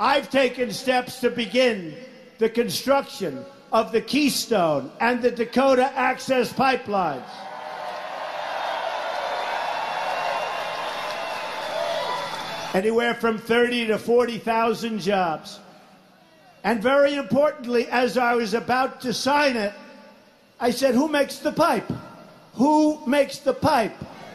I've 0.00 0.30
taken 0.30 0.72
steps 0.72 1.20
to 1.20 1.30
begin 1.30 1.94
the 2.38 2.48
construction 2.48 3.44
of 3.72 3.92
the 3.92 4.00
Keystone 4.00 4.90
and 5.00 5.20
the 5.20 5.30
Dakota 5.30 5.92
Access 5.94 6.52
Pipelines. 6.52 7.28
Anywhere 12.74 13.14
from 13.14 13.38
30 13.38 13.88
to 13.88 13.98
40,000 13.98 14.98
jobs. 15.00 15.60
And 16.64 16.82
very 16.82 17.14
importantly, 17.14 17.86
as 17.88 18.18
I 18.18 18.34
was 18.34 18.54
about 18.54 19.00
to 19.02 19.12
sign 19.12 19.56
it, 19.56 19.72
I 20.60 20.70
said, 20.70 20.94
Who 20.94 21.08
makes 21.08 21.38
the 21.38 21.52
pipe? 21.52 21.90
Who 22.54 23.00
makes 23.06 23.38
the 23.38 23.54
pipe? 23.54 23.94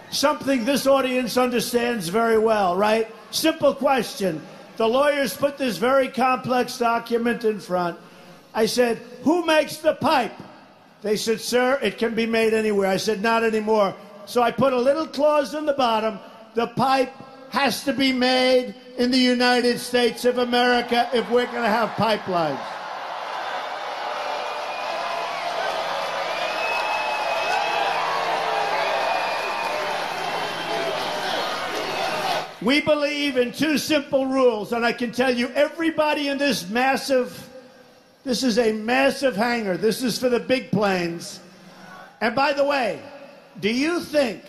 Something 0.09 0.63
this 0.63 0.87
audience 0.87 1.37
understands 1.37 2.07
very 2.07 2.37
well, 2.37 2.75
right? 2.77 3.07
Simple 3.31 3.73
question. 3.73 4.41
The 4.77 4.87
lawyers 4.87 5.35
put 5.35 5.57
this 5.57 5.77
very 5.77 6.07
complex 6.07 6.77
document 6.77 7.43
in 7.43 7.59
front. 7.59 7.99
I 8.53 8.65
said, 8.65 8.97
Who 9.23 9.45
makes 9.45 9.77
the 9.77 9.95
pipe? 9.95 10.33
They 11.01 11.17
said, 11.17 11.41
Sir, 11.41 11.79
it 11.81 11.97
can 11.97 12.15
be 12.15 12.25
made 12.25 12.53
anywhere. 12.53 12.87
I 12.87 12.97
said, 12.97 13.21
Not 13.21 13.43
anymore. 13.43 13.93
So 14.25 14.41
I 14.41 14.51
put 14.51 14.71
a 14.71 14.79
little 14.79 15.07
clause 15.07 15.53
in 15.53 15.65
the 15.65 15.73
bottom. 15.73 16.19
The 16.55 16.67
pipe 16.67 17.13
has 17.53 17.83
to 17.83 17.93
be 17.93 18.11
made 18.11 18.73
in 18.97 19.11
the 19.11 19.17
United 19.17 19.79
States 19.79 20.25
of 20.25 20.39
America 20.39 21.07
if 21.13 21.29
we're 21.29 21.45
going 21.45 21.61
to 21.61 21.69
have 21.69 21.89
pipelines. 21.91 22.59
We 32.63 32.81
believe 32.81 33.37
in 33.37 33.51
two 33.51 33.77
simple 33.77 34.25
rules, 34.25 34.73
and 34.73 34.83
I 34.83 34.91
can 34.91 35.11
tell 35.11 35.31
you 35.31 35.49
everybody 35.49 36.29
in 36.29 36.39
this 36.39 36.67
massive, 36.67 37.47
this 38.23 38.41
is 38.41 38.57
a 38.57 38.71
massive 38.71 39.35
hangar. 39.35 39.77
This 39.77 40.01
is 40.01 40.17
for 40.17 40.29
the 40.29 40.39
big 40.39 40.71
planes. 40.71 41.39
And 42.19 42.33
by 42.33 42.53
the 42.53 42.63
way, 42.63 42.99
do 43.59 43.71
you 43.71 43.99
think 43.99 44.41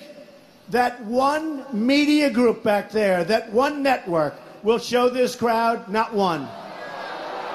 that 0.70 1.02
one 1.04 1.64
media 1.72 2.30
group 2.30 2.62
back 2.62 2.90
there, 2.90 3.24
that 3.24 3.52
one 3.52 3.82
network, 3.82 4.34
will 4.62 4.78
show 4.78 5.08
this 5.08 5.36
crowd? 5.36 5.88
Not 5.88 6.14
one. 6.14 6.48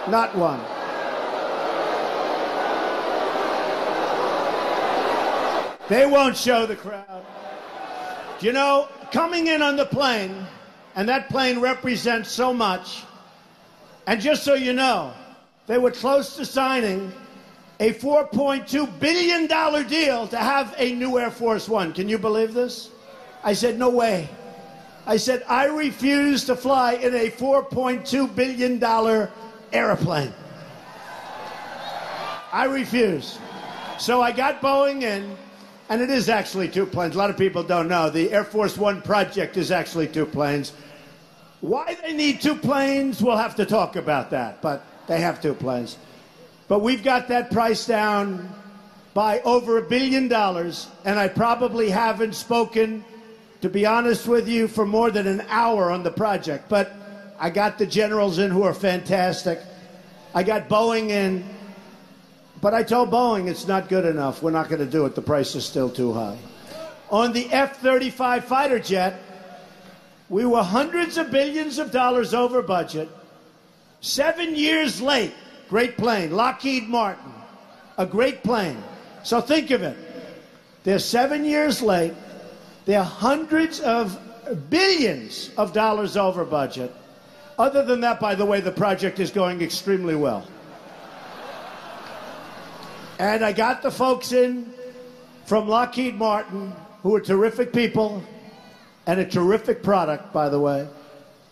Not 0.08 0.36
one. 0.36 0.60
They 5.90 6.06
won't 6.06 6.38
show 6.38 6.68
the 6.68 6.76
crowd. 6.76 7.26
You 8.42 8.54
know, 8.54 8.88
coming 9.12 9.48
in 9.48 9.64
on 9.64 9.76
the 9.76 9.86
plane, 9.86 10.46
and 10.96 11.10
that 11.10 11.30
plane 11.30 11.60
represents 11.60 12.32
so 12.32 12.54
much. 12.54 13.04
And 14.06 14.22
just 14.22 14.44
so 14.44 14.54
you 14.54 14.74
know, 14.74 15.14
they 15.66 15.78
were 15.78 15.92
close 15.92 16.36
to 16.36 16.46
signing 16.46 17.12
a 17.80 17.94
$4.2 17.94 19.00
billion 19.00 19.48
deal 19.88 20.28
to 20.28 20.38
have 20.38 20.76
a 20.78 20.94
new 20.94 21.18
Air 21.18 21.32
Force 21.32 21.68
One. 21.68 21.92
Can 21.92 22.08
you 22.08 22.18
believe 22.18 22.54
this? 22.54 22.92
I 23.44 23.54
said, 23.54 23.80
no 23.80 23.90
way. 23.90 24.30
I 25.06 25.18
said, 25.18 25.44
I 25.48 25.66
refuse 25.66 26.46
to 26.46 26.56
fly 26.56 26.94
in 26.94 27.16
a 27.16 27.30
$4.2 27.30 28.36
billion 28.36 29.30
airplane. 29.72 30.34
I 32.52 32.66
refuse. 32.66 33.40
So 33.98 34.22
I 34.22 34.32
got 34.32 34.62
Boeing 34.62 35.04
in, 35.04 35.36
and 35.90 36.02
it 36.02 36.10
is 36.10 36.30
actually 36.30 36.68
two 36.68 36.86
planes. 36.86 37.16
A 37.16 37.18
lot 37.18 37.30
of 37.30 37.38
people 37.38 37.64
don't 37.64 37.88
know. 37.88 38.10
The 38.10 38.32
Air 38.32 38.44
Force 38.44 38.78
One 38.78 39.02
project 39.02 39.58
is 39.58 39.72
actually 39.72 40.08
two 40.08 40.26
planes. 40.26 40.74
Why 41.62 41.98
they 42.02 42.14
need 42.14 42.42
two 42.42 42.56
planes, 42.56 43.22
we'll 43.22 43.38
have 43.38 43.56
to 43.58 43.66
talk 43.66 43.96
about 43.96 44.30
that, 44.32 44.62
but 44.62 44.86
they 45.08 45.20
have 45.20 45.42
two 45.42 45.54
planes. 45.54 45.98
But 46.68 46.80
we've 46.80 47.04
got 47.04 47.28
that 47.28 47.52
price 47.52 47.86
down 47.86 48.50
by 49.14 49.40
over 49.42 49.78
a 49.78 49.82
billion 49.82 50.28
dollars, 50.28 50.88
and 51.04 51.20
I 51.20 51.28
probably 51.28 51.90
haven't 51.90 52.36
spoken, 52.36 53.04
to 53.62 53.70
be 53.70 53.86
honest 53.86 54.28
with 54.28 54.48
you, 54.48 54.68
for 54.68 54.86
more 54.86 55.12
than 55.12 55.28
an 55.28 55.42
hour 55.50 55.92
on 55.92 56.04
the 56.04 56.12
project. 56.12 56.70
But 56.70 56.94
I 57.40 57.50
got 57.50 57.78
the 57.78 57.86
generals 57.86 58.40
in 58.40 58.52
who 58.52 58.64
are 58.64 58.74
fantastic. 58.74 59.60
I 60.34 60.44
got 60.44 60.70
Boeing 60.70 61.10
in. 61.10 61.48
But 62.62 62.74
I 62.74 62.84
told 62.84 63.10
Boeing 63.10 63.48
it's 63.48 63.68
not 63.68 63.90
good 63.90 64.06
enough. 64.06 64.44
We're 64.44 64.52
not 64.52 64.70
going 64.70 64.84
to 64.84 64.92
do 64.92 65.06
it. 65.06 65.16
The 65.16 65.22
price 65.22 65.56
is 65.56 65.66
still 65.66 65.90
too 65.90 66.14
high. 66.14 66.38
On 67.10 67.34
the 67.34 67.52
F 67.52 67.80
35 67.82 68.46
fighter 68.46 68.80
jet, 68.80 69.22
we 70.30 70.46
were 70.46 70.62
hundreds 70.62 71.18
of 71.18 71.32
billions 71.32 71.80
of 71.80 71.92
dollars 71.92 72.34
over 72.34 72.62
budget, 72.62 73.10
seven 74.02 74.56
years 74.56 75.02
late. 75.02 75.34
Great 75.70 75.98
plane, 75.98 76.32
Lockheed 76.32 76.88
Martin, 76.88 77.32
a 77.98 78.06
great 78.06 78.44
plane. 78.44 78.84
So 79.24 79.42
think 79.42 79.72
of 79.72 79.82
it. 79.82 79.98
They're 80.84 81.00
seven 81.00 81.46
years 81.46 81.82
late. 81.82 82.14
They're 82.90 83.04
hundreds 83.04 83.82
of 83.82 84.20
billions 84.72 85.52
of 85.58 85.74
dollars 85.74 86.18
over 86.18 86.44
budget. 86.44 86.92
Other 87.60 87.86
than 87.86 88.02
that, 88.02 88.20
by 88.20 88.34
the 88.34 88.48
way, 88.48 88.62
the 88.62 88.72
project 88.72 89.20
is 89.20 89.30
going 89.30 89.62
extremely 89.62 90.16
well. 90.16 90.48
And 93.20 93.46
I 93.46 93.52
got 93.52 93.84
the 93.84 93.92
folks 93.92 94.32
in 94.32 94.74
from 95.46 95.68
Lockheed 95.68 96.16
Martin, 96.16 96.74
who 97.04 97.14
are 97.14 97.22
terrific 97.22 97.74
people 97.74 98.24
and 99.06 99.20
a 99.20 99.26
terrific 99.26 99.84
product, 99.84 100.34
by 100.34 100.50
the 100.50 100.60
way. 100.60 100.88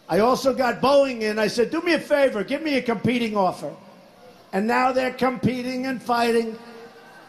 I 0.10 0.21
also 0.21 0.56
got 0.56 0.82
Boeing 0.82 1.21
in. 1.21 1.38
I 1.38 1.50
said, 1.50 1.69
do 1.69 1.82
me 1.82 1.93
a 1.93 2.00
favor, 2.00 2.43
give 2.43 2.63
me 2.63 2.78
a 2.78 2.82
competing 2.82 3.38
offer. 3.38 3.76
And 4.54 4.65
now 4.65 4.91
they're 4.91 5.13
competing 5.13 5.86
and 5.86 6.02
fighting. 6.02 6.58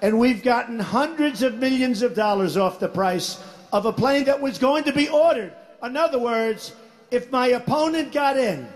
And 0.00 0.18
we've 0.18 0.42
gotten 0.42 0.78
hundreds 0.78 1.42
of 1.42 1.58
millions 1.58 2.00
of 2.00 2.14
dollars 2.14 2.56
off 2.56 2.80
the 2.80 2.88
price 2.88 3.38
of 3.72 3.86
a 3.86 3.92
plane 3.92 4.24
that 4.24 4.40
was 4.40 4.58
going 4.58 4.84
to 4.84 4.92
be 4.92 5.08
ordered. 5.08 5.52
In 5.82 5.96
other 5.96 6.18
words, 6.18 6.74
if 7.10 7.30
my 7.30 7.48
opponent 7.48 8.12
got 8.12 8.36
in, 8.36 8.68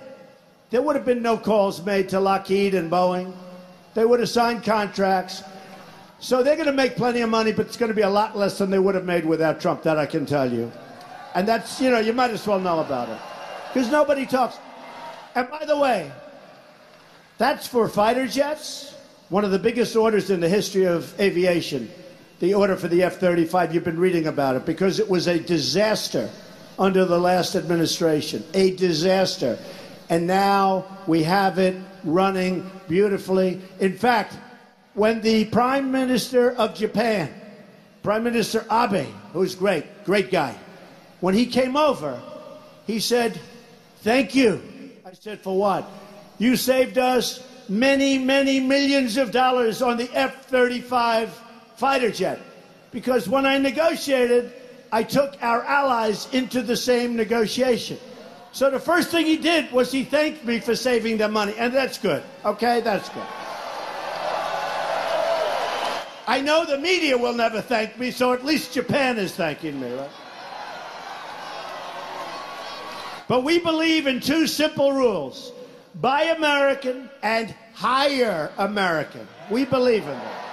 there 0.70 0.82
would 0.82 0.96
have 0.96 1.04
been 1.04 1.22
no 1.22 1.36
calls 1.36 1.84
made 1.84 2.08
to 2.10 2.20
Lockheed 2.20 2.74
and 2.74 2.90
Boeing. 2.90 3.34
They 3.94 4.04
would 4.04 4.20
have 4.20 4.28
signed 4.28 4.64
contracts. 4.64 5.42
So 6.18 6.42
they're 6.42 6.56
going 6.56 6.66
to 6.66 6.72
make 6.72 6.96
plenty 6.96 7.20
of 7.20 7.28
money, 7.28 7.52
but 7.52 7.66
it's 7.66 7.76
going 7.76 7.90
to 7.90 7.94
be 7.94 8.02
a 8.02 8.10
lot 8.10 8.36
less 8.36 8.56
than 8.58 8.70
they 8.70 8.78
would 8.78 8.94
have 8.94 9.04
made 9.04 9.26
without 9.26 9.60
Trump, 9.60 9.82
that 9.82 9.98
I 9.98 10.06
can 10.06 10.24
tell 10.24 10.50
you. 10.50 10.70
And 11.34 11.48
that's, 11.48 11.80
you 11.80 11.90
know, 11.90 11.98
you 11.98 12.12
might 12.12 12.30
as 12.30 12.46
well 12.46 12.60
know 12.60 12.80
about 12.80 13.08
it. 13.08 13.18
Because 13.72 13.90
nobody 13.90 14.24
talks. 14.24 14.58
And 15.34 15.50
by 15.50 15.64
the 15.64 15.76
way, 15.76 16.12
that's 17.38 17.66
for 17.66 17.88
fighter 17.88 18.26
jets, 18.26 18.94
one 19.30 19.44
of 19.44 19.50
the 19.50 19.58
biggest 19.58 19.96
orders 19.96 20.30
in 20.30 20.40
the 20.40 20.48
history 20.48 20.84
of 20.84 21.18
aviation. 21.20 21.90
The 22.42 22.54
order 22.54 22.74
for 22.74 22.88
the 22.88 23.04
F 23.04 23.18
35, 23.20 23.72
you've 23.72 23.84
been 23.84 24.00
reading 24.00 24.26
about 24.26 24.56
it, 24.56 24.66
because 24.66 24.98
it 24.98 25.08
was 25.08 25.28
a 25.28 25.38
disaster 25.38 26.28
under 26.76 27.04
the 27.04 27.16
last 27.16 27.54
administration. 27.54 28.42
A 28.52 28.74
disaster. 28.74 29.60
And 30.10 30.26
now 30.26 30.84
we 31.06 31.22
have 31.22 31.60
it 31.60 31.76
running 32.02 32.68
beautifully. 32.88 33.60
In 33.78 33.96
fact, 33.96 34.36
when 34.94 35.20
the 35.20 35.44
Prime 35.44 35.92
Minister 35.92 36.50
of 36.50 36.74
Japan, 36.74 37.32
Prime 38.02 38.24
Minister 38.24 38.66
Abe, 38.72 39.06
who's 39.32 39.54
great, 39.54 40.04
great 40.04 40.32
guy, 40.32 40.58
when 41.20 41.34
he 41.34 41.46
came 41.46 41.76
over, 41.76 42.20
he 42.88 42.98
said, 42.98 43.40
Thank 43.98 44.34
you. 44.34 44.60
I 45.06 45.12
said, 45.12 45.38
For 45.42 45.56
what? 45.56 45.88
You 46.38 46.56
saved 46.56 46.98
us 46.98 47.46
many, 47.68 48.18
many 48.18 48.58
millions 48.58 49.16
of 49.16 49.30
dollars 49.30 49.80
on 49.80 49.96
the 49.96 50.10
F 50.12 50.46
35 50.46 51.38
fighter 51.82 52.12
jet. 52.12 52.38
Because 52.92 53.28
when 53.28 53.44
I 53.44 53.58
negotiated, 53.58 54.52
I 54.92 55.02
took 55.02 55.34
our 55.42 55.64
allies 55.64 56.28
into 56.32 56.62
the 56.62 56.76
same 56.76 57.16
negotiation. 57.16 57.98
So 58.52 58.70
the 58.70 58.78
first 58.78 59.10
thing 59.10 59.26
he 59.26 59.36
did 59.36 59.72
was 59.72 59.90
he 59.90 60.04
thanked 60.04 60.44
me 60.44 60.60
for 60.60 60.76
saving 60.76 61.16
them 61.16 61.32
money. 61.32 61.54
And 61.58 61.74
that's 61.74 61.98
good. 61.98 62.22
Okay? 62.44 62.82
That's 62.82 63.08
good. 63.08 63.26
I 66.28 66.40
know 66.40 66.64
the 66.64 66.78
media 66.78 67.18
will 67.18 67.34
never 67.34 67.60
thank 67.60 67.98
me, 67.98 68.12
so 68.12 68.32
at 68.32 68.44
least 68.44 68.72
Japan 68.72 69.18
is 69.18 69.34
thanking 69.34 69.80
me, 69.80 69.92
right? 69.92 70.10
But 73.26 73.42
we 73.42 73.58
believe 73.58 74.06
in 74.06 74.20
two 74.20 74.46
simple 74.46 74.92
rules 74.92 75.50
buy 75.96 76.22
American 76.38 77.10
and 77.24 77.52
hire 77.74 78.52
American. 78.58 79.26
We 79.50 79.64
believe 79.64 80.04
in 80.04 80.18
that. 80.26 80.51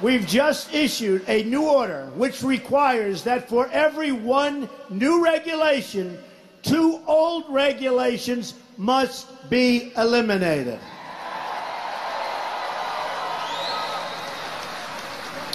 We've 0.00 0.26
just 0.26 0.72
issued 0.72 1.24
a 1.28 1.42
new 1.42 1.68
order 1.68 2.06
which 2.14 2.42
requires 2.42 3.24
that 3.24 3.48
for 3.48 3.68
every 3.72 4.12
one 4.12 4.68
new 4.90 5.24
regulation, 5.24 6.18
two 6.62 7.00
old 7.06 7.44
regulations 7.48 8.54
must 8.76 9.50
be 9.50 9.92
eliminated. 9.96 10.78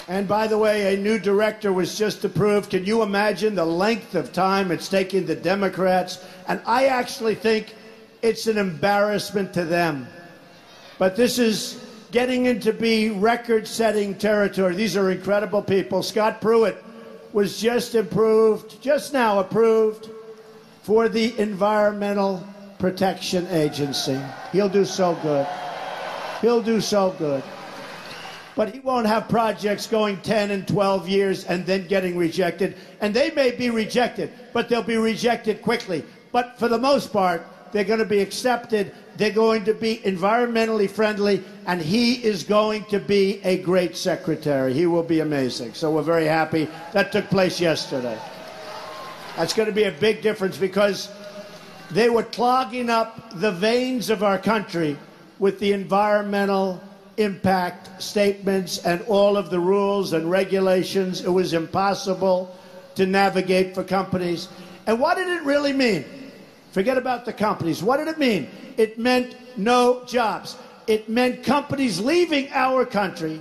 And 0.10 0.28
by 0.28 0.48
the 0.48 0.58
way, 0.58 0.94
a 0.94 0.98
new 0.98 1.18
director 1.18 1.72
was 1.72 1.98
just 1.98 2.26
approved. 2.26 2.72
Can 2.72 2.86
you 2.86 3.02
imagine 3.02 3.56
the 3.56 3.66
length 3.66 4.14
of 4.14 4.34
time 4.34 4.72
it's 4.72 4.90
taking 4.90 5.26
the 5.26 5.36
Democrats? 5.36 6.22
And 6.50 6.62
I 6.66 6.88
actually 6.88 7.36
think 7.36 7.74
it's 8.22 8.48
an 8.48 8.58
embarrassment 8.58 9.54
to 9.54 9.64
them. 9.64 10.08
But 10.98 11.16
this 11.16 11.40
is 11.40 11.82
getting 12.14 12.46
into 12.46 12.72
be 12.72 13.10
record 13.10 13.68
setting 13.68 14.14
territory. 14.14 14.76
These 14.76 14.96
are 14.96 15.10
incredible 15.10 15.64
people. 15.64 16.04
Scott 16.04 16.40
Pruitt 16.40 16.78
was 17.34 17.60
just 17.60 17.96
approved, 17.96 18.80
just 18.84 19.14
now 19.14 19.40
approved, 19.40 20.12
for 20.84 21.10
the 21.10 21.38
Environmental 21.40 22.48
Protection 22.78 23.48
Agency. 23.48 24.20
He'll 24.52 24.70
do 24.70 24.86
so 24.86 25.16
good. 25.24 25.48
He'll 26.42 26.62
do 26.62 26.80
so 26.82 27.16
good. 27.18 27.44
But 28.56 28.72
he 28.72 28.80
won't 28.80 29.08
have 29.08 29.28
projects 29.28 29.88
going 29.88 30.22
10 30.22 30.52
and 30.52 30.68
12 30.68 31.10
years 31.10 31.46
and 31.46 31.66
then 31.66 31.88
getting 31.88 32.16
rejected. 32.16 32.76
And 33.02 33.12
they 33.12 33.32
may 33.32 33.50
be 33.50 33.72
rejected, 33.72 34.32
but 34.54 34.70
they'll 34.70 34.84
be 34.84 34.98
rejected 34.98 35.64
quickly. 35.64 36.04
But 36.32 36.60
for 36.60 36.68
the 36.68 36.78
most 36.78 37.12
part, 37.12 37.48
they're 37.74 37.84
going 37.84 38.00
to 38.00 38.06
be 38.06 38.20
accepted. 38.20 38.94
They're 39.18 39.32
going 39.32 39.66
to 39.66 39.74
be 39.74 39.98
environmentally 39.98 40.90
friendly, 40.90 41.44
and 41.66 41.82
he 41.82 42.24
is 42.24 42.44
going 42.44 42.86
to 42.86 43.00
be 43.00 43.42
a 43.44 43.58
great 43.58 43.98
secretary. 43.98 44.74
He 44.74 44.86
will 44.86 45.04
be 45.04 45.20
amazing. 45.20 45.74
So 45.74 45.92
we're 45.92 46.04
very 46.04 46.26
happy. 46.26 46.70
That 46.94 47.12
took 47.12 47.28
place 47.30 47.60
yesterday. 47.60 48.18
That's 49.36 49.54
going 49.54 49.68
to 49.68 49.76
be 49.76 49.86
a 49.86 49.92
big 49.92 50.22
difference 50.22 50.56
because 50.56 51.10
they 51.90 52.10
were 52.10 52.24
clogging 52.24 52.92
up 52.92 53.40
the 53.40 53.52
veins 53.52 54.12
of 54.12 54.24
our 54.24 54.38
country 54.38 54.96
with 55.40 55.60
the 55.60 55.74
environmental 55.74 56.82
impact 57.18 58.02
statements 58.02 58.78
and 58.86 59.02
all 59.04 59.36
of 59.36 59.50
the 59.50 59.60
rules 59.60 60.14
and 60.14 60.30
regulations. 60.30 61.22
It 61.22 61.30
was 61.30 61.54
impossible 61.54 62.56
to 62.96 63.08
navigate 63.08 63.74
for 63.74 63.84
companies. 63.84 64.48
And 64.86 65.00
what 65.00 65.18
did 65.18 65.28
it 65.28 65.44
really 65.44 65.74
mean? 65.74 66.06
Forget 66.74 66.98
about 66.98 67.24
the 67.24 67.32
companies. 67.32 67.84
What 67.84 67.98
did 67.98 68.08
it 68.08 68.18
mean? 68.18 68.50
It 68.78 68.98
meant 68.98 69.38
no 69.56 70.04
jobs. 70.06 70.58
It 70.88 71.08
meant 71.08 71.44
companies 71.44 72.00
leaving 72.00 72.50
our 72.52 72.84
country 72.84 73.40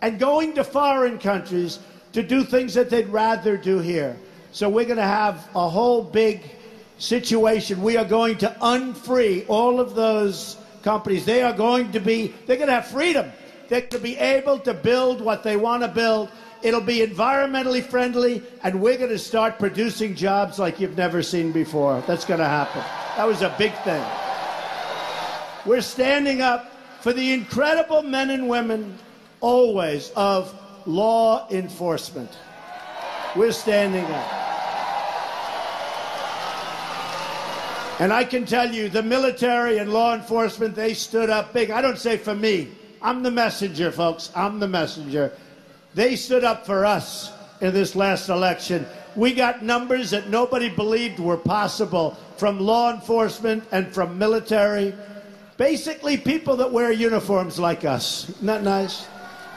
and 0.00 0.18
going 0.18 0.52
to 0.54 0.64
foreign 0.64 1.20
countries 1.20 1.78
to 2.12 2.24
do 2.24 2.42
things 2.42 2.74
that 2.74 2.90
they'd 2.90 3.06
rather 3.06 3.56
do 3.56 3.78
here. 3.78 4.16
So 4.50 4.68
we're 4.68 4.84
going 4.84 4.96
to 4.96 5.04
have 5.04 5.48
a 5.54 5.68
whole 5.68 6.02
big 6.02 6.42
situation. 6.98 7.80
We 7.82 7.96
are 7.96 8.04
going 8.04 8.36
to 8.38 8.56
unfree 8.60 9.44
all 9.46 9.78
of 9.78 9.94
those 9.94 10.56
companies. 10.82 11.24
They 11.24 11.42
are 11.42 11.52
going 11.52 11.92
to 11.92 12.00
be, 12.00 12.34
they're 12.46 12.56
going 12.56 12.66
to 12.66 12.74
have 12.74 12.88
freedom. 12.88 13.30
They're 13.68 13.82
going 13.82 13.90
to 13.90 14.00
be 14.00 14.16
able 14.16 14.58
to 14.58 14.74
build 14.74 15.20
what 15.20 15.44
they 15.44 15.56
want 15.56 15.84
to 15.84 15.88
build. 15.88 16.30
It'll 16.62 16.80
be 16.80 16.98
environmentally 16.98 17.82
friendly, 17.82 18.42
and 18.62 18.80
we're 18.80 18.96
going 18.96 19.10
to 19.10 19.18
start 19.18 19.58
producing 19.58 20.14
jobs 20.14 20.58
like 20.58 20.78
you've 20.78 20.96
never 20.96 21.22
seen 21.22 21.50
before. 21.50 22.02
That's 22.06 22.24
going 22.24 22.38
to 22.40 22.46
happen. 22.46 22.82
That 23.16 23.26
was 23.26 23.42
a 23.42 23.54
big 23.58 23.72
thing. 23.82 24.04
We're 25.66 25.80
standing 25.80 26.40
up 26.40 26.72
for 27.00 27.12
the 27.12 27.32
incredible 27.32 28.02
men 28.02 28.30
and 28.30 28.48
women, 28.48 28.96
always, 29.40 30.10
of 30.14 30.54
law 30.86 31.48
enforcement. 31.50 32.30
We're 33.34 33.52
standing 33.52 34.04
up. 34.04 34.42
And 37.98 38.12
I 38.12 38.24
can 38.24 38.46
tell 38.46 38.72
you, 38.72 38.88
the 38.88 39.02
military 39.02 39.78
and 39.78 39.92
law 39.92 40.14
enforcement, 40.14 40.74
they 40.74 40.94
stood 40.94 41.30
up 41.30 41.52
big. 41.52 41.70
I 41.70 41.80
don't 41.80 41.98
say 41.98 42.16
for 42.16 42.34
me. 42.34 42.68
I'm 43.00 43.22
the 43.22 43.30
messenger, 43.30 43.90
folks. 43.90 44.30
I'm 44.34 44.60
the 44.60 44.68
messenger. 44.68 45.32
They 45.94 46.16
stood 46.16 46.44
up 46.44 46.64
for 46.64 46.84
us 46.86 47.32
in 47.60 47.74
this 47.74 47.94
last 47.94 48.28
election. 48.28 48.86
We 49.14 49.34
got 49.34 49.62
numbers 49.62 50.10
that 50.10 50.28
nobody 50.28 50.70
believed 50.70 51.18
were 51.18 51.36
possible 51.36 52.16
from 52.38 52.58
law 52.58 52.92
enforcement 52.92 53.64
and 53.72 53.92
from 53.92 54.16
military. 54.16 54.94
Basically, 55.58 56.16
people 56.16 56.56
that 56.56 56.72
wear 56.72 56.92
uniforms 56.92 57.58
like 57.58 57.84
us. 57.84 58.30
Isn't 58.30 58.46
that 58.46 58.62
nice? 58.62 59.06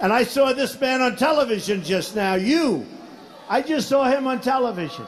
And 0.01 0.11
I 0.11 0.23
saw 0.23 0.51
this 0.51 0.79
man 0.79 1.01
on 1.01 1.15
television 1.15 1.83
just 1.83 2.15
now. 2.15 2.35
You. 2.35 2.85
I 3.47 3.61
just 3.61 3.87
saw 3.87 4.03
him 4.03 4.27
on 4.27 4.41
television. 4.41 5.05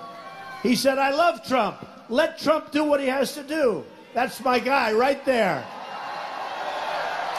He 0.63 0.75
said, 0.75 0.97
I 0.97 1.11
love 1.11 1.45
Trump. 1.45 1.85
Let 2.09 2.39
Trump 2.39 2.71
do 2.71 2.85
what 2.85 3.01
he 3.01 3.07
has 3.07 3.33
to 3.33 3.43
do. 3.43 3.83
That's 4.13 4.39
my 4.43 4.59
guy 4.59 4.93
right 4.93 5.23
there. 5.25 5.65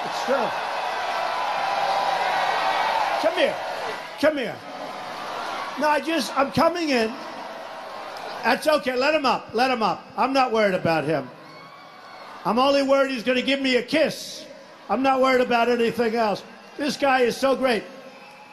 It's 0.04 0.24
true. 0.24 0.48
Come 3.22 3.38
here. 3.38 3.56
Come 4.20 4.38
here. 4.38 4.56
No, 5.78 5.88
I 5.88 6.00
just, 6.00 6.36
I'm 6.36 6.50
coming 6.50 6.90
in. 6.90 7.12
That's 8.42 8.66
okay. 8.66 8.96
Let 8.96 9.14
him 9.14 9.24
up. 9.24 9.50
Let 9.52 9.70
him 9.70 9.82
up. 9.82 10.04
I'm 10.16 10.32
not 10.32 10.52
worried 10.52 10.74
about 10.74 11.04
him. 11.04 11.28
I'm 12.44 12.58
only 12.58 12.82
worried 12.82 13.10
he's 13.10 13.22
going 13.22 13.38
to 13.38 13.44
give 13.44 13.60
me 13.60 13.76
a 13.76 13.82
kiss. 13.82 14.44
I'm 14.88 15.02
not 15.02 15.20
worried 15.20 15.40
about 15.40 15.68
anything 15.68 16.14
else. 16.16 16.42
This 16.76 16.96
guy 16.96 17.20
is 17.20 17.36
so 17.36 17.54
great. 17.54 17.84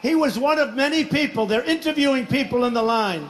He 0.02 0.14
was 0.14 0.38
one 0.38 0.58
of 0.58 0.74
many 0.74 1.04
people. 1.04 1.46
They're 1.46 1.64
interviewing 1.64 2.26
people 2.26 2.64
in 2.64 2.74
the 2.74 2.82
line. 2.82 3.28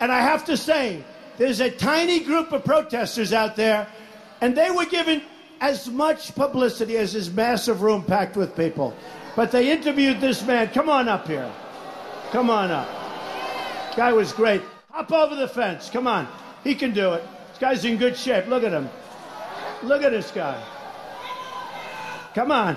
And 0.00 0.10
I 0.10 0.20
have 0.20 0.44
to 0.46 0.56
say, 0.56 1.04
there's 1.38 1.60
a 1.60 1.70
tiny 1.70 2.20
group 2.20 2.52
of 2.52 2.64
protesters 2.64 3.32
out 3.32 3.56
there, 3.56 3.86
and 4.40 4.56
they 4.56 4.70
were 4.70 4.86
given 4.86 5.22
as 5.60 5.88
much 5.88 6.34
publicity 6.34 6.96
as 6.96 7.12
this 7.12 7.30
massive 7.30 7.82
room 7.82 8.02
packed 8.02 8.36
with 8.36 8.56
people. 8.56 8.96
But 9.34 9.52
they 9.52 9.70
interviewed 9.70 10.20
this 10.20 10.44
man. 10.44 10.68
Come 10.68 10.88
on 10.88 11.08
up 11.08 11.28
here. 11.28 11.52
Come 12.32 12.50
on 12.50 12.70
up. 12.70 12.88
Guy 13.96 14.12
was 14.12 14.32
great. 14.32 14.62
Hop 14.90 15.12
over 15.12 15.36
the 15.36 15.48
fence. 15.48 15.88
Come 15.90 16.06
on. 16.06 16.28
He 16.64 16.74
can 16.74 16.92
do 16.92 17.12
it. 17.14 17.22
This 17.50 17.58
guy's 17.58 17.84
in 17.84 17.96
good 17.96 18.16
shape. 18.16 18.46
Look 18.46 18.64
at 18.64 18.72
him. 18.72 18.88
Look 19.82 20.02
at 20.02 20.12
this 20.12 20.30
guy. 20.30 20.62
Come 22.34 22.50
on. 22.50 22.76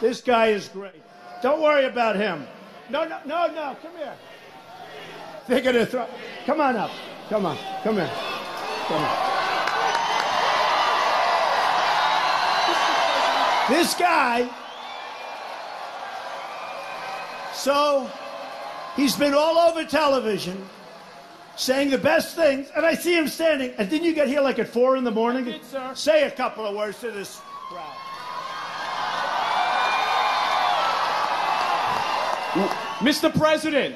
This 0.00 0.20
guy 0.20 0.48
is 0.48 0.68
great. 0.68 1.02
Don't 1.42 1.62
worry 1.62 1.86
about 1.86 2.16
him. 2.16 2.46
No, 2.90 3.04
no, 3.04 3.18
no, 3.24 3.46
no. 3.48 3.76
Come 3.82 3.96
here. 3.96 4.14
They're 5.48 5.60
going 5.60 5.76
to 5.76 5.86
throw. 5.86 6.06
Come 6.46 6.60
on 6.60 6.76
up. 6.76 6.90
Come 7.28 7.46
on. 7.46 7.56
Come 7.82 7.96
here. 7.96 8.10
Come 8.86 9.02
on. 9.02 9.32
This 13.68 13.94
guy. 13.94 14.50
So 17.62 18.10
he's 18.96 19.14
been 19.14 19.34
all 19.34 19.56
over 19.56 19.84
television 19.84 20.68
saying 21.54 21.90
the 21.90 21.98
best 21.98 22.34
things, 22.34 22.68
and 22.74 22.84
I 22.84 22.94
see 22.94 23.16
him 23.16 23.28
standing. 23.28 23.72
And 23.78 23.88
didn't 23.88 24.04
you 24.04 24.14
get 24.14 24.26
here 24.26 24.40
like 24.40 24.58
at 24.58 24.66
four 24.66 24.96
in 24.96 25.04
the 25.04 25.12
morning? 25.12 25.44
did, 25.44 25.64
sir. 25.66 25.92
Say 25.94 26.24
a 26.24 26.30
couple 26.32 26.66
of 26.66 26.74
words 26.74 26.98
to 27.02 27.12
this 27.12 27.40
crowd. 27.68 27.86
Mr. 32.98 33.32
President, 33.32 33.94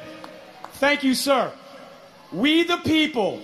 thank 0.74 1.02
you, 1.02 1.12
sir. 1.12 1.50
We 2.31 2.62
the 2.62 2.76
people, 2.76 3.42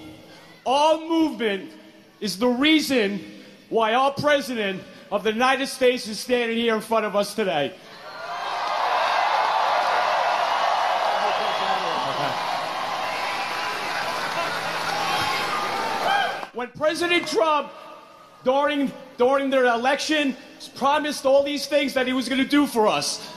our 0.64 0.98
movement 0.98 1.72
is 2.20 2.38
the 2.38 2.46
reason 2.46 3.24
why 3.70 3.94
our 3.94 4.12
president 4.12 4.84
of 5.10 5.24
the 5.24 5.32
United 5.32 5.66
States 5.66 6.06
is 6.06 6.20
standing 6.20 6.56
here 6.56 6.76
in 6.76 6.80
front 6.80 7.06
of 7.06 7.16
us 7.16 7.34
today. 7.34 7.74
When 16.62 16.70
President 16.78 17.26
Trump, 17.26 17.72
during, 18.44 18.92
during 19.18 19.50
their 19.50 19.64
election, 19.64 20.36
promised 20.76 21.26
all 21.26 21.42
these 21.42 21.66
things 21.66 21.92
that 21.94 22.06
he 22.06 22.12
was 22.12 22.28
going 22.28 22.40
to 22.40 22.48
do 22.48 22.68
for 22.68 22.86
us, 22.86 23.28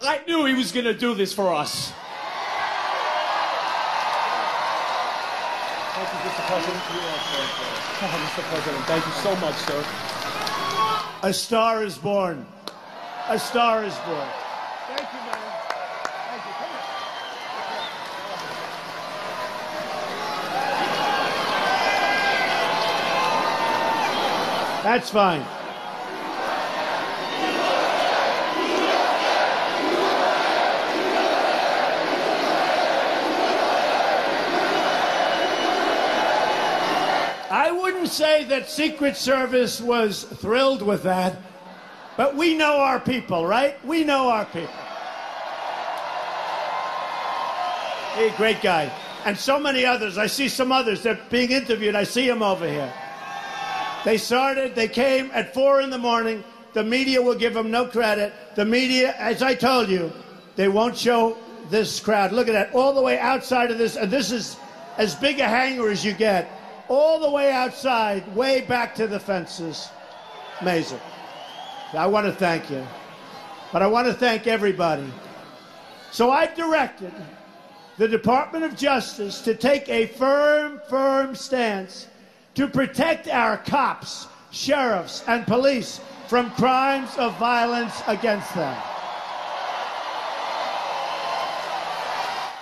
I 0.00 0.20
knew 0.28 0.44
he 0.44 0.54
was 0.54 0.70
going 0.70 0.84
to 0.84 0.94
do 0.94 1.12
this 1.12 1.32
for 1.32 1.52
us. 1.52 1.90
Thank 5.96 6.06
you, 6.06 6.18
Mr. 6.30 6.46
President. 6.46 6.82
Mr. 7.98 8.42
President, 8.42 8.84
thank 8.84 9.04
you 9.04 9.12
so 9.26 9.34
much, 9.40 9.56
sir. 9.66 9.84
A 11.24 11.32
star 11.32 11.82
is 11.82 11.98
born. 11.98 12.46
A 13.26 13.40
star 13.40 13.82
is 13.82 13.96
born. 14.06 14.28
Thank 14.86 15.12
you, 15.12 15.18
man. 15.18 15.36
Thank 16.30 16.46
you. 16.46 16.52
Come 16.52 16.70
here. 16.70 16.90
That's 24.82 25.10
fine. 25.10 25.42
I 37.50 37.70
wouldn't 37.70 38.08
say 38.08 38.44
that 38.44 38.70
Secret 38.70 39.16
Service 39.16 39.82
was 39.82 40.24
thrilled 40.24 40.80
with 40.80 41.02
that, 41.02 41.36
but 42.16 42.34
we 42.34 42.56
know 42.56 42.78
our 42.78 42.98
people, 42.98 43.46
right? 43.46 43.84
We 43.84 44.02
know 44.02 44.30
our 44.30 44.46
people. 44.46 44.68
Hey, 48.14 48.32
great 48.36 48.62
guy. 48.62 48.90
And 49.26 49.36
so 49.38 49.60
many 49.60 49.84
others. 49.84 50.16
I 50.16 50.26
see 50.26 50.48
some 50.48 50.72
others. 50.72 51.02
They're 51.02 51.20
being 51.28 51.50
interviewed. 51.50 51.94
I 51.94 52.04
see 52.04 52.26
them 52.26 52.42
over 52.42 52.66
here. 52.66 52.92
They 54.04 54.16
started, 54.16 54.74
they 54.74 54.88
came 54.88 55.30
at 55.32 55.52
four 55.52 55.80
in 55.80 55.90
the 55.90 55.98
morning. 55.98 56.42
The 56.72 56.84
media 56.84 57.20
will 57.20 57.34
give 57.34 57.54
them 57.54 57.70
no 57.70 57.86
credit. 57.86 58.32
The 58.54 58.64
media, 58.64 59.14
as 59.18 59.42
I 59.42 59.54
told 59.54 59.88
you, 59.88 60.12
they 60.56 60.68
won't 60.68 60.96
show 60.96 61.36
this 61.68 62.00
crowd. 62.00 62.32
Look 62.32 62.48
at 62.48 62.52
that, 62.52 62.74
all 62.74 62.94
the 62.94 63.02
way 63.02 63.18
outside 63.18 63.70
of 63.70 63.78
this, 63.78 63.96
and 63.96 64.10
this 64.10 64.32
is 64.32 64.56
as 64.96 65.14
big 65.14 65.38
a 65.40 65.48
hangar 65.48 65.90
as 65.90 66.04
you 66.04 66.12
get. 66.12 66.50
all 66.90 67.20
the 67.20 67.30
way 67.30 67.52
outside, 67.52 68.26
way 68.34 68.60
back 68.62 68.96
to 68.96 69.06
the 69.06 69.20
fences. 69.20 69.88
Amazing. 70.60 70.98
I 71.94 72.06
want 72.08 72.26
to 72.26 72.32
thank 72.32 72.68
you. 72.68 72.84
But 73.72 73.82
I 73.82 73.86
want 73.86 74.08
to 74.08 74.12
thank 74.12 74.48
everybody. 74.48 75.06
So 76.10 76.32
I've 76.32 76.56
directed 76.56 77.14
the 77.96 78.08
Department 78.08 78.64
of 78.64 78.76
Justice 78.76 79.40
to 79.42 79.54
take 79.54 79.88
a 79.88 80.06
firm, 80.06 80.80
firm 80.90 81.36
stance 81.36 82.08
to 82.54 82.66
protect 82.66 83.28
our 83.28 83.56
cops, 83.58 84.26
sheriffs, 84.50 85.22
and 85.26 85.46
police 85.46 86.00
from 86.28 86.50
crimes 86.52 87.10
of 87.16 87.36
violence 87.38 88.02
against 88.06 88.54
them. 88.54 88.76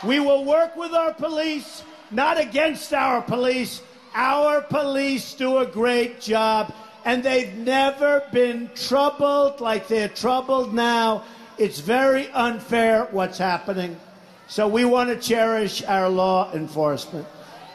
We 0.04 0.20
will 0.20 0.44
work 0.44 0.76
with 0.76 0.92
our 0.92 1.12
police, 1.12 1.82
not 2.10 2.38
against 2.38 2.94
our 2.94 3.20
police. 3.20 3.82
Our 4.14 4.62
police 4.62 5.34
do 5.34 5.58
a 5.58 5.66
great 5.66 6.20
job, 6.20 6.72
and 7.04 7.22
they've 7.22 7.54
never 7.54 8.22
been 8.32 8.70
troubled 8.74 9.60
like 9.60 9.88
they're 9.88 10.08
troubled 10.08 10.72
now. 10.72 11.24
It's 11.58 11.80
very 11.80 12.28
unfair 12.30 13.08
what's 13.10 13.38
happening. 13.38 13.98
So 14.46 14.68
we 14.68 14.84
want 14.84 15.10
to 15.10 15.16
cherish 15.16 15.82
our 15.82 16.08
law 16.08 16.52
enforcement. 16.52 17.26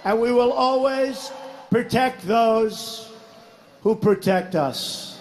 And 0.06 0.20
we 0.20 0.32
will 0.32 0.54
always 0.54 1.32
protect 1.74 2.22
those 2.28 3.10
who 3.82 3.96
protect 3.96 4.54
us. 4.54 5.20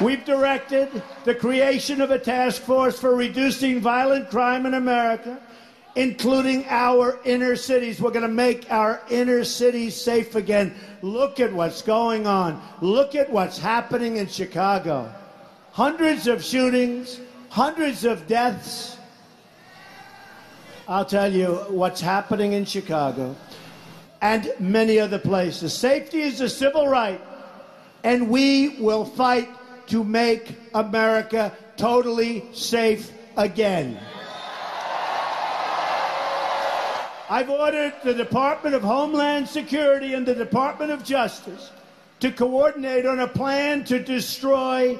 We've 0.00 0.24
directed 0.24 1.00
the 1.22 1.36
creation 1.36 2.00
of 2.00 2.10
a 2.10 2.18
task 2.18 2.60
force 2.62 2.98
for 2.98 3.14
reducing 3.14 3.78
violent 3.78 4.30
crime 4.30 4.66
in 4.66 4.74
America, 4.74 5.40
including 5.94 6.64
our 6.66 7.20
inner 7.24 7.54
cities. 7.54 8.00
We're 8.00 8.10
going 8.10 8.22
to 8.22 8.28
make 8.28 8.68
our 8.68 9.00
inner 9.10 9.44
cities 9.44 9.94
safe 9.94 10.34
again. 10.34 10.74
Look 11.02 11.38
at 11.38 11.52
what's 11.52 11.82
going 11.82 12.26
on. 12.26 12.60
Look 12.80 13.14
at 13.14 13.30
what's 13.30 13.58
happening 13.58 14.16
in 14.16 14.26
Chicago. 14.26 15.14
Hundreds 15.70 16.26
of 16.26 16.42
shootings, 16.42 17.20
hundreds 17.48 18.04
of 18.04 18.26
deaths. 18.26 18.96
I'll 20.88 21.04
tell 21.04 21.32
you 21.32 21.48
what's 21.68 22.00
happening 22.00 22.52
in 22.52 22.64
Chicago 22.64 23.34
and 24.22 24.52
many 24.60 25.00
other 25.00 25.18
places. 25.18 25.72
Safety 25.72 26.22
is 26.22 26.40
a 26.40 26.48
civil 26.48 26.86
right, 26.86 27.20
and 28.04 28.30
we 28.30 28.78
will 28.78 29.04
fight 29.04 29.48
to 29.88 30.04
make 30.04 30.56
America 30.74 31.52
totally 31.76 32.44
safe 32.52 33.10
again. 33.36 33.98
I've 37.28 37.50
ordered 37.50 37.94
the 38.04 38.14
Department 38.14 38.76
of 38.76 38.82
Homeland 38.82 39.48
Security 39.48 40.14
and 40.14 40.24
the 40.24 40.36
Department 40.36 40.92
of 40.92 41.02
Justice 41.02 41.72
to 42.20 42.30
coordinate 42.30 43.06
on 43.06 43.18
a 43.18 43.26
plan 43.26 43.82
to 43.86 43.98
destroy 43.98 44.96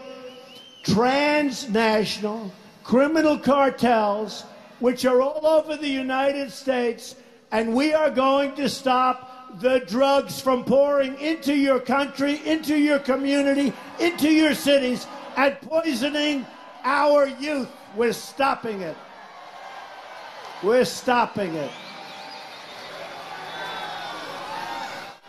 transnational 0.83 2.51
criminal 2.83 3.38
cartels 3.38 4.42
which 4.80 5.04
are 5.04 5.20
all 5.20 5.46
over 5.46 5.76
the 5.76 5.88
United 5.88 6.50
States, 6.50 7.16
and 7.52 7.74
we 7.74 7.94
are 7.94 8.10
going 8.10 8.54
to 8.56 8.68
stop 8.68 9.60
the 9.60 9.80
drugs 9.80 10.40
from 10.40 10.64
pouring 10.64 11.18
into 11.20 11.54
your 11.54 11.80
country, 11.80 12.40
into 12.44 12.76
your 12.76 12.98
community, 12.98 13.72
into 13.98 14.30
your 14.30 14.54
cities, 14.54 15.06
and 15.36 15.58
poisoning 15.62 16.46
our 16.84 17.26
youth. 17.26 17.68
We're 17.94 18.12
stopping 18.12 18.82
it. 18.82 18.96
We're 20.62 20.84
stopping 20.84 21.54
it. 21.54 21.70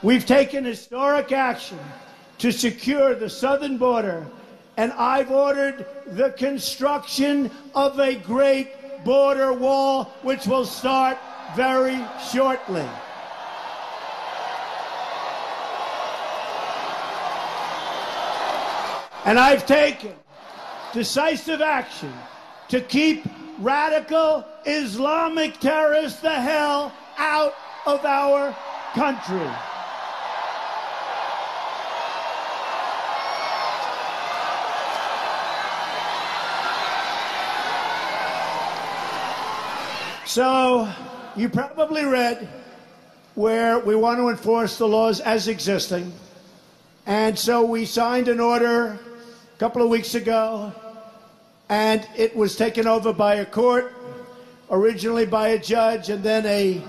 We've 0.03 0.25
taken 0.25 0.63
historic 0.63 1.31
action 1.31 1.79
to 2.37 2.51
secure 2.51 3.15
the 3.15 3.29
southern 3.29 3.77
border, 3.77 4.27
and 4.77 4.91
I've 4.93 5.31
ordered 5.31 5.85
the 6.05 6.31
construction 6.31 7.49
of 7.73 7.99
a 7.99 8.15
great 8.15 8.76
border 9.07 9.53
wall, 9.53 10.03
which 10.21 10.45
will 10.45 10.65
start 10.65 11.17
very 11.55 11.97
shortly. 12.29 12.85
And 19.23 19.39
I've 19.39 19.65
taken 19.65 20.13
decisive 20.91 21.61
action 21.61 22.11
to 22.67 22.81
keep 22.81 23.23
radical 23.59 24.43
Islamic 24.65 25.57
terrorists 25.61 26.19
the 26.19 26.29
hell 26.29 26.91
out 27.17 27.53
of 27.85 28.03
our 28.03 28.53
country. 28.93 29.66
So, 40.37 40.87
you 41.35 41.49
probably 41.49 42.05
read 42.05 42.47
where 43.33 43.79
we 43.79 43.95
want 43.95 44.19
to 44.19 44.29
enforce 44.29 44.77
the 44.77 44.87
laws 44.87 45.19
as 45.19 45.47
existing. 45.47 46.13
And 47.07 47.39
so 47.39 47.65
we 47.65 47.85
signed 47.85 48.27
an 48.27 48.39
order 48.39 48.99
a 49.55 49.57
couple 49.57 49.81
of 49.81 49.89
weeks 49.89 50.13
ago, 50.13 50.71
and 51.69 52.07
it 52.15 52.35
was 52.35 52.55
taken 52.55 52.85
over 52.85 53.13
by 53.13 53.37
a 53.37 53.47
court, 53.47 53.95
originally 54.69 55.25
by 55.25 55.47
a 55.47 55.57
judge, 55.57 56.09
and 56.09 56.21
then 56.21 56.45
a. 56.45 56.83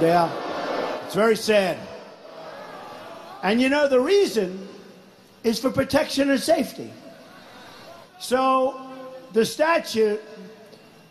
Yeah, 0.00 1.04
it's 1.04 1.14
very 1.14 1.36
sad. 1.36 1.76
And 3.42 3.60
you 3.60 3.68
know, 3.68 3.88
the 3.88 4.00
reason 4.00 4.66
is 5.44 5.58
for 5.58 5.70
protection 5.70 6.30
and 6.30 6.40
safety. 6.40 6.90
So 8.18 8.90
the 9.34 9.44
statute 9.44 10.22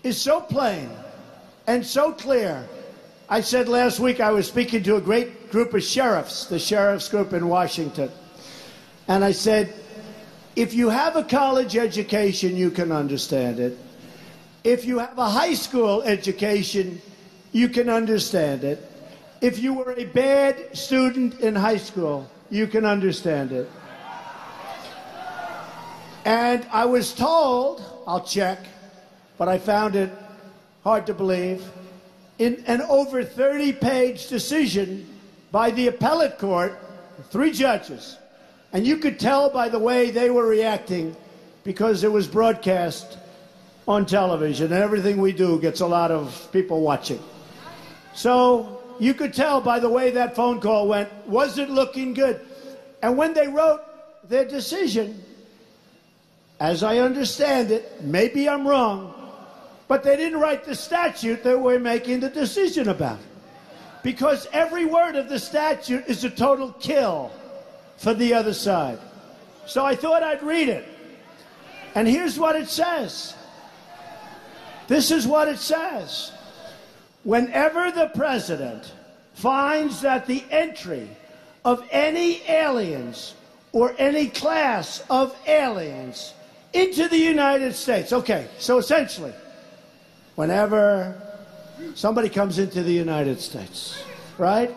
is 0.07 0.19
so 0.19 0.41
plain 0.41 0.89
and 1.67 1.85
so 1.85 2.13
clear. 2.13 2.67
I 3.29 3.41
said 3.41 3.67
last 3.67 3.99
week 3.99 4.21
I 4.21 4.31
was 4.31 4.47
speaking 4.47 4.81
to 4.83 4.95
a 4.95 5.01
great 5.01 5.51
group 5.51 5.73
of 5.73 5.83
sheriffs, 5.83 6.45
the 6.45 6.57
sheriff's 6.57 7.09
group 7.09 7.33
in 7.33 7.47
Washington. 7.49 8.09
And 9.09 9.23
I 9.23 9.33
said, 9.33 9.73
if 10.55 10.73
you 10.73 10.89
have 10.89 11.17
a 11.17 11.23
college 11.23 11.75
education, 11.75 12.55
you 12.55 12.71
can 12.71 12.91
understand 12.91 13.59
it. 13.59 13.77
If 14.63 14.85
you 14.85 14.99
have 14.99 15.17
a 15.19 15.29
high 15.29 15.53
school 15.53 16.01
education, 16.03 17.01
you 17.51 17.69
can 17.69 17.89
understand 17.89 18.63
it. 18.63 18.83
If 19.41 19.59
you 19.59 19.73
were 19.73 19.93
a 19.93 20.05
bad 20.05 20.75
student 20.75 21.39
in 21.41 21.53
high 21.53 21.77
school, 21.77 22.29
you 22.49 22.65
can 22.65 22.85
understand 22.85 23.51
it. 23.51 23.69
And 26.25 26.65
I 26.71 26.85
was 26.85 27.13
told, 27.13 27.83
I'll 28.07 28.25
check, 28.25 28.59
but 29.37 29.47
I 29.47 29.57
found 29.57 29.95
it 29.95 30.11
hard 30.83 31.05
to 31.07 31.13
believe, 31.13 31.63
in 32.39 32.63
an 32.67 32.81
over 32.81 33.23
30 33.23 33.73
page 33.73 34.27
decision 34.27 35.07
by 35.51 35.71
the 35.71 35.87
appellate 35.87 36.37
court, 36.37 36.79
three 37.29 37.51
judges 37.51 38.17
and 38.73 38.85
you 38.85 38.97
could 38.97 39.19
tell 39.19 39.49
by 39.49 39.69
the 39.69 39.79
way 39.79 40.11
they 40.11 40.29
were 40.29 40.45
reacting 40.45 41.15
because 41.63 42.03
it 42.03 42.11
was 42.11 42.27
broadcast 42.27 43.17
on 43.87 44.05
television, 44.05 44.71
and 44.71 44.83
everything 44.83 45.19
we 45.19 45.31
do 45.31 45.59
gets 45.59 45.79
a 45.79 45.87
lot 45.87 46.11
of 46.11 46.49
people 46.51 46.81
watching. 46.81 47.19
So 48.13 48.81
you 48.99 49.13
could 49.13 49.33
tell 49.33 49.61
by 49.61 49.79
the 49.79 49.89
way 49.89 50.11
that 50.11 50.35
phone 50.35 50.59
call 50.59 50.87
went, 50.87 51.09
was 51.25 51.57
it 51.57 51.69
looking 51.69 52.13
good? 52.13 52.41
And 53.01 53.17
when 53.17 53.33
they 53.33 53.47
wrote 53.47 53.81
their 54.29 54.45
decision, 54.45 55.23
as 56.59 56.83
I 56.83 56.97
understand 56.97 57.71
it, 57.71 58.03
maybe 58.03 58.49
I'm 58.49 58.67
wrong, 58.67 59.13
but 59.87 60.03
they 60.03 60.17
didn't 60.17 60.39
write 60.39 60.65
the 60.65 60.75
statute 60.75 61.43
that 61.43 61.59
we're 61.59 61.79
making 61.79 62.19
the 62.19 62.29
decision 62.29 62.89
about. 62.89 63.19
Because 64.03 64.47
every 64.51 64.85
word 64.85 65.15
of 65.15 65.29
the 65.29 65.39
statute 65.39 66.05
is 66.07 66.23
a 66.23 66.29
total 66.29 66.71
kill 66.73 67.31
for 67.97 68.13
the 68.13 68.33
other 68.33 68.53
side. 68.53 68.99
So 69.65 69.85
I 69.85 69.95
thought 69.95 70.23
I'd 70.23 70.43
read 70.43 70.69
it. 70.69 70.85
And 71.95 72.07
here's 72.07 72.37
what 72.37 72.55
it 72.55 72.69
says. 72.69 73.35
This 74.87 75.11
is 75.11 75.27
what 75.27 75.47
it 75.47 75.57
says. 75.57 76.31
Whenever 77.23 77.91
the 77.91 78.11
president 78.15 78.93
finds 79.33 80.01
that 80.01 80.25
the 80.25 80.43
entry 80.49 81.09
of 81.65 81.85
any 81.91 82.41
aliens 82.47 83.35
or 83.73 83.93
any 83.97 84.27
class 84.27 85.03
of 85.09 85.35
aliens 85.47 86.33
into 86.73 87.07
the 87.09 87.17
United 87.17 87.75
States, 87.75 88.13
okay, 88.13 88.47
so 88.59 88.77
essentially, 88.77 89.33
whenever 90.37 91.21
somebody 91.93 92.29
comes 92.29 92.57
into 92.57 92.81
the 92.81 92.93
United 92.93 93.41
States, 93.41 94.01
right? 94.37 94.73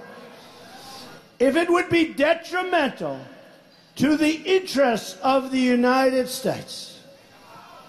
if 1.38 1.56
it 1.56 1.70
would 1.70 1.88
be 1.88 2.12
detrimental 2.12 3.18
to 3.96 4.16
the 4.16 4.30
interests 4.30 5.16
of 5.22 5.50
the 5.50 5.58
United 5.58 6.28
States, 6.28 6.90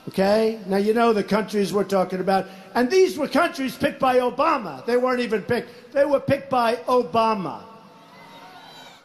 Okay? 0.08 0.60
Now, 0.66 0.78
you 0.78 0.94
know 0.94 1.14
the 1.14 1.24
countries 1.24 1.72
we're 1.72 1.84
talking 1.84 2.20
about. 2.20 2.48
And 2.74 2.90
these 2.90 3.18
were 3.18 3.28
countries 3.28 3.78
picked 3.78 4.00
by 4.00 4.18
Obama. 4.18 4.86
They 4.86 4.98
weren't 4.98 5.20
even 5.20 5.44
picked, 5.44 5.94
they 5.94 6.06
were 6.06 6.20
picked 6.20 6.50
by 6.50 6.78
Obama. 6.88 7.62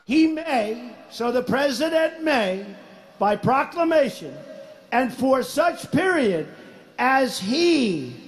He 0.07 0.26
may, 0.26 0.92
so 1.11 1.31
the 1.31 1.42
president 1.42 2.22
may, 2.22 2.64
by 3.18 3.37
proclamation, 3.37 4.35
and 4.90 5.12
for 5.12 5.42
such 5.42 5.90
period 5.90 6.48
as 6.98 7.38
he 7.38 8.26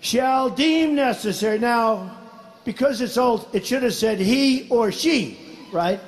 shall 0.00 0.50
deem 0.50 0.94
necessary. 0.94 1.58
Now, 1.58 2.16
because 2.64 3.00
it's 3.00 3.16
old, 3.16 3.48
it 3.52 3.64
should 3.66 3.82
have 3.82 3.94
said 3.94 4.18
he 4.18 4.68
or 4.68 4.90
she, 4.90 5.38
right? 5.72 6.00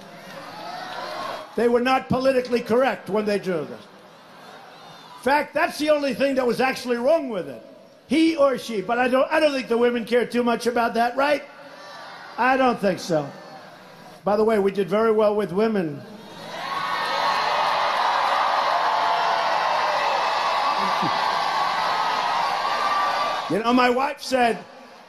They 1.56 1.68
were 1.68 1.80
not 1.80 2.08
politically 2.08 2.60
correct 2.60 3.10
when 3.10 3.24
they 3.24 3.38
drew 3.38 3.64
this. 3.64 3.80
In 3.80 5.22
fact, 5.22 5.54
that's 5.54 5.78
the 5.78 5.90
only 5.90 6.14
thing 6.14 6.34
that 6.34 6.46
was 6.46 6.60
actually 6.60 6.96
wrong 6.96 7.28
with 7.28 7.48
it. 7.48 7.62
He 8.08 8.36
or 8.36 8.58
she. 8.58 8.80
But 8.82 8.98
I 8.98 9.08
don't 9.08 9.30
I 9.30 9.40
don't 9.40 9.52
think 9.52 9.68
the 9.68 9.78
women 9.78 10.04
care 10.04 10.26
too 10.26 10.42
much 10.42 10.66
about 10.66 10.94
that, 10.94 11.16
right? 11.16 11.44
I 12.36 12.56
don't 12.56 12.78
think 12.78 12.98
so. 12.98 13.30
By 14.24 14.36
the 14.36 14.44
way, 14.44 14.58
we 14.58 14.72
did 14.72 14.88
very 14.88 15.12
well 15.12 15.36
with 15.36 15.52
women. 15.52 16.00
You 23.50 23.58
know, 23.58 23.72
my 23.72 23.90
wife 23.90 24.22
said 24.22 24.56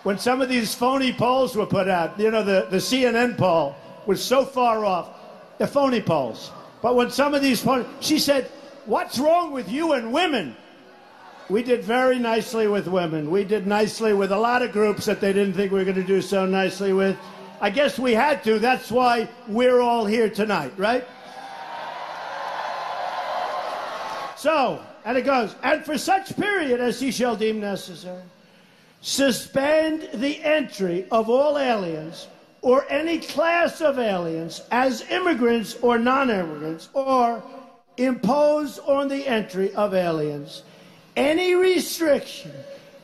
when 0.03 0.17
some 0.17 0.41
of 0.41 0.49
these 0.49 0.75
phony 0.75 1.13
polls 1.13 1.55
were 1.55 1.65
put 1.65 1.87
out, 1.87 2.19
you 2.19 2.31
know, 2.31 2.43
the, 2.43 2.67
the 2.69 2.77
CNN 2.77 3.37
poll 3.37 3.75
was 4.05 4.23
so 4.23 4.43
far 4.43 4.85
off, 4.85 5.09
the 5.57 5.67
phony 5.67 6.01
polls. 6.01 6.51
But 6.81 6.95
when 6.95 7.09
some 7.09 7.33
of 7.33 7.41
these 7.41 7.61
phony, 7.61 7.85
she 8.01 8.19
said, 8.19 8.51
What's 8.85 9.17
wrong 9.17 9.53
with 9.53 9.71
you 9.71 9.93
and 9.93 10.11
women? 10.11 10.57
We 11.49 11.63
did 11.63 11.83
very 11.83 12.19
nicely 12.19 12.67
with 12.67 12.87
women. 12.87 13.31
We 13.31 13.45
did 13.45 13.65
nicely 13.65 14.13
with 14.13 14.31
a 14.33 14.37
lot 14.37 14.61
of 14.61 14.73
groups 14.73 15.05
that 15.05 15.21
they 15.21 15.31
didn't 15.31 15.53
think 15.53 15.71
we 15.71 15.77
were 15.77 15.85
going 15.85 15.95
to 15.95 16.03
do 16.03 16.21
so 16.21 16.45
nicely 16.45 16.91
with. 16.91 17.17
I 17.61 17.69
guess 17.69 17.97
we 17.97 18.13
had 18.13 18.43
to. 18.43 18.59
That's 18.59 18.91
why 18.91 19.29
we're 19.47 19.79
all 19.79 20.05
here 20.05 20.29
tonight, 20.29 20.73
right? 20.75 21.07
So, 24.35 24.83
and 25.05 25.17
it 25.17 25.23
goes, 25.23 25.55
and 25.63 25.83
for 25.85 25.97
such 25.97 26.35
period 26.37 26.79
as 26.79 26.99
he 26.99 27.11
shall 27.11 27.35
deem 27.35 27.59
necessary, 27.59 28.21
suspend 29.01 30.09
the 30.13 30.41
entry 30.43 31.05
of 31.11 31.29
all 31.29 31.57
aliens 31.57 32.27
or 32.61 32.85
any 32.89 33.19
class 33.19 33.81
of 33.81 33.99
aliens 33.99 34.61
as 34.71 35.09
immigrants 35.11 35.75
or 35.81 35.99
non 35.99 36.29
immigrants, 36.29 36.87
or 36.93 37.43
impose 37.97 38.79
on 38.79 39.07
the 39.09 39.27
entry 39.27 39.73
of 39.75 39.93
aliens 39.93 40.63
any 41.15 41.53
restriction 41.53 42.51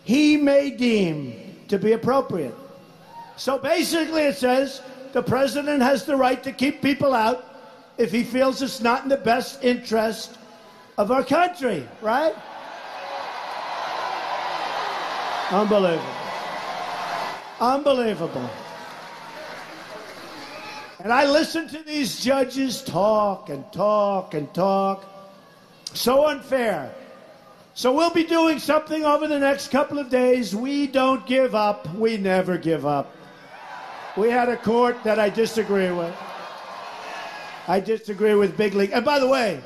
he 0.03 0.37
may 0.37 0.71
deem 0.71 1.55
to 1.67 1.77
be 1.77 1.91
appropriate. 1.91 2.55
So 3.37 3.59
basically, 3.59 4.23
it 4.23 4.37
says 4.37 4.81
the 5.13 5.21
president 5.21 5.83
has 5.83 6.05
the 6.05 6.15
right 6.15 6.43
to 6.43 6.51
keep 6.51 6.81
people 6.81 7.13
out 7.13 7.45
if 7.97 8.11
he 8.11 8.23
feels 8.23 8.61
it's 8.61 8.81
not 8.81 9.03
in 9.03 9.09
the 9.09 9.17
best 9.17 9.63
interest 9.63 10.38
of 10.99 11.11
our 11.11 11.23
country, 11.23 11.87
right? 12.01 12.35
Unbelievable. 15.49 16.03
Unbelievable. 17.61 18.49
And 20.99 21.13
I 21.13 21.25
listen 21.31 21.69
to 21.69 21.81
these 21.83 22.19
judges 22.19 22.81
talk 22.81 23.47
and 23.49 23.63
talk 23.71 24.33
and 24.33 24.53
talk. 24.53 25.05
So 25.93 26.27
unfair. 26.27 26.93
So 27.75 27.93
we'll 27.93 28.13
be 28.13 28.25
doing 28.25 28.59
something 28.59 29.05
over 29.05 29.25
the 29.25 29.39
next 29.39 29.69
couple 29.69 29.99
of 29.99 30.09
days. 30.09 30.53
We 30.53 30.85
don't 30.85 31.25
give 31.25 31.55
up. 31.55 31.87
We 31.95 32.17
never 32.17 32.57
give 32.57 32.85
up. 32.85 33.15
We 34.17 34.29
had 34.29 34.49
a 34.49 34.57
court 34.57 35.01
that 35.05 35.17
I 35.17 35.29
disagree 35.29 35.91
with. 35.91 36.13
I 37.69 37.79
disagree 37.79 38.33
with 38.33 38.57
Big 38.57 38.73
League. 38.73 38.91
And 38.91 39.05
by 39.05 39.19
the 39.19 39.27
way, 39.27 39.61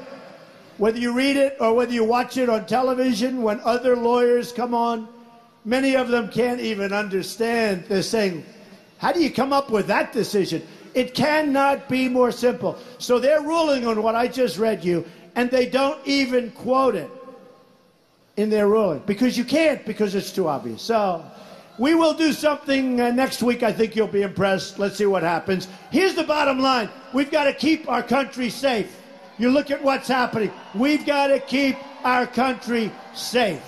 whether 0.77 0.99
you 0.99 1.13
read 1.13 1.38
it 1.38 1.57
or 1.59 1.73
whether 1.73 1.93
you 1.93 2.03
watch 2.03 2.38
it 2.38 2.49
on 2.49 2.65
television 2.65 3.41
when 3.41 3.59
other 3.62 3.95
lawyers 3.95 4.51
come 4.51 4.73
on, 4.73 5.07
Many 5.65 5.95
of 5.95 6.09
them 6.09 6.29
can't 6.29 6.59
even 6.59 6.91
understand. 6.91 7.86
They're 7.88 8.01
saying, 8.01 8.45
How 8.97 9.12
do 9.12 9.21
you 9.21 9.31
come 9.31 9.53
up 9.53 9.69
with 9.69 9.88
that 9.88 10.12
decision? 10.12 10.62
It 10.93 11.13
cannot 11.13 11.89
be 11.89 12.09
more 12.09 12.31
simple. 12.31 12.77
So 12.97 13.17
they're 13.17 13.41
ruling 13.41 13.88
on 13.88 14.03
what 14.03 14.15
I 14.15 14.27
just 14.27 14.57
read 14.57 14.83
you, 14.83 15.05
and 15.36 15.49
they 15.49 15.65
don't 15.65 16.05
even 16.05 16.51
quote 16.51 16.95
it 16.95 17.09
in 18.36 18.49
their 18.49 18.67
ruling 18.67 19.01
because 19.05 19.38
you 19.38 19.45
can't, 19.45 19.86
because 19.86 20.15
it's 20.15 20.31
too 20.31 20.47
obvious. 20.47 20.81
So 20.81 21.23
we 21.79 21.95
will 21.95 22.13
do 22.13 22.33
something 22.33 22.99
uh, 22.99 23.12
next 23.12 23.41
week. 23.41 23.63
I 23.63 23.71
think 23.71 23.95
you'll 23.95 24.07
be 24.07 24.21
impressed. 24.21 24.79
Let's 24.79 24.97
see 24.97 25.05
what 25.05 25.23
happens. 25.23 25.67
Here's 25.91 26.13
the 26.13 26.23
bottom 26.23 26.59
line 26.59 26.89
we've 27.13 27.31
got 27.31 27.45
to 27.45 27.53
keep 27.53 27.89
our 27.89 28.03
country 28.03 28.49
safe. 28.49 28.99
You 29.38 29.50
look 29.50 29.72
at 29.72 29.84
what's 29.84 30.08
happening. 30.08 30.52
We've 30.76 31.06
got 31.06 31.28
to 31.28 31.39
keep 31.39 31.76
our 32.06 32.28
country 32.28 32.91
safe. 33.15 33.62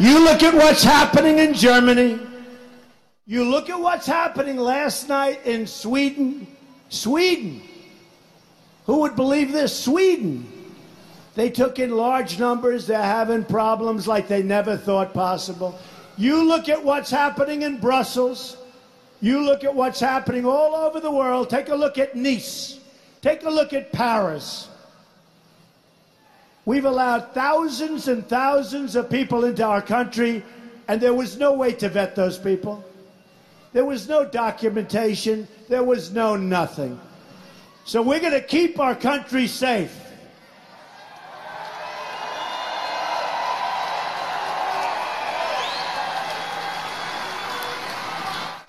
You 0.00 0.24
look 0.24 0.42
at 0.44 0.54
what's 0.54 0.84
happening 0.84 1.38
in 1.38 1.54
Germany. 1.54 2.20
You 3.26 3.44
look 3.44 3.68
at 3.68 3.78
what's 3.78 4.06
happening 4.06 4.56
last 4.56 5.08
night 5.08 5.44
in 5.44 5.66
Sweden. 5.66 6.46
Sweden. 6.88 7.62
Who 8.86 9.00
would 9.00 9.16
believe 9.16 9.52
this? 9.52 9.76
Sweden. 9.76 10.46
They 11.34 11.50
took 11.50 11.78
in 11.78 11.90
large 11.90 12.38
numbers. 12.38 12.86
They're 12.86 13.02
having 13.02 13.44
problems 13.44 14.08
like 14.08 14.28
they 14.28 14.42
never 14.42 14.76
thought 14.76 15.12
possible. 15.12 15.78
You 16.18 16.42
look 16.44 16.68
at 16.68 16.84
what's 16.84 17.10
happening 17.10 17.62
in 17.62 17.78
Brussels. 17.78 18.56
You 19.20 19.40
look 19.40 19.62
at 19.62 19.74
what's 19.74 20.00
happening 20.00 20.44
all 20.44 20.74
over 20.74 20.98
the 20.98 21.10
world. 21.10 21.48
Take 21.48 21.68
a 21.68 21.76
look 21.76 21.96
at 21.96 22.16
Nice. 22.16 22.80
Take 23.22 23.44
a 23.44 23.50
look 23.50 23.72
at 23.72 23.92
Paris. 23.92 24.68
We've 26.64 26.84
allowed 26.84 27.32
thousands 27.32 28.08
and 28.08 28.26
thousands 28.28 28.94
of 28.96 29.08
people 29.08 29.44
into 29.44 29.64
our 29.64 29.80
country, 29.80 30.44
and 30.88 31.00
there 31.00 31.14
was 31.14 31.38
no 31.38 31.52
way 31.54 31.72
to 31.74 31.88
vet 31.88 32.14
those 32.14 32.36
people. 32.36 32.84
There 33.72 33.84
was 33.84 34.08
no 34.08 34.24
documentation. 34.24 35.46
There 35.68 35.84
was 35.84 36.12
no 36.12 36.36
nothing. 36.36 37.00
So 37.84 38.02
we're 38.02 38.20
going 38.20 38.32
to 38.32 38.42
keep 38.42 38.78
our 38.80 38.94
country 38.94 39.46
safe. 39.46 39.96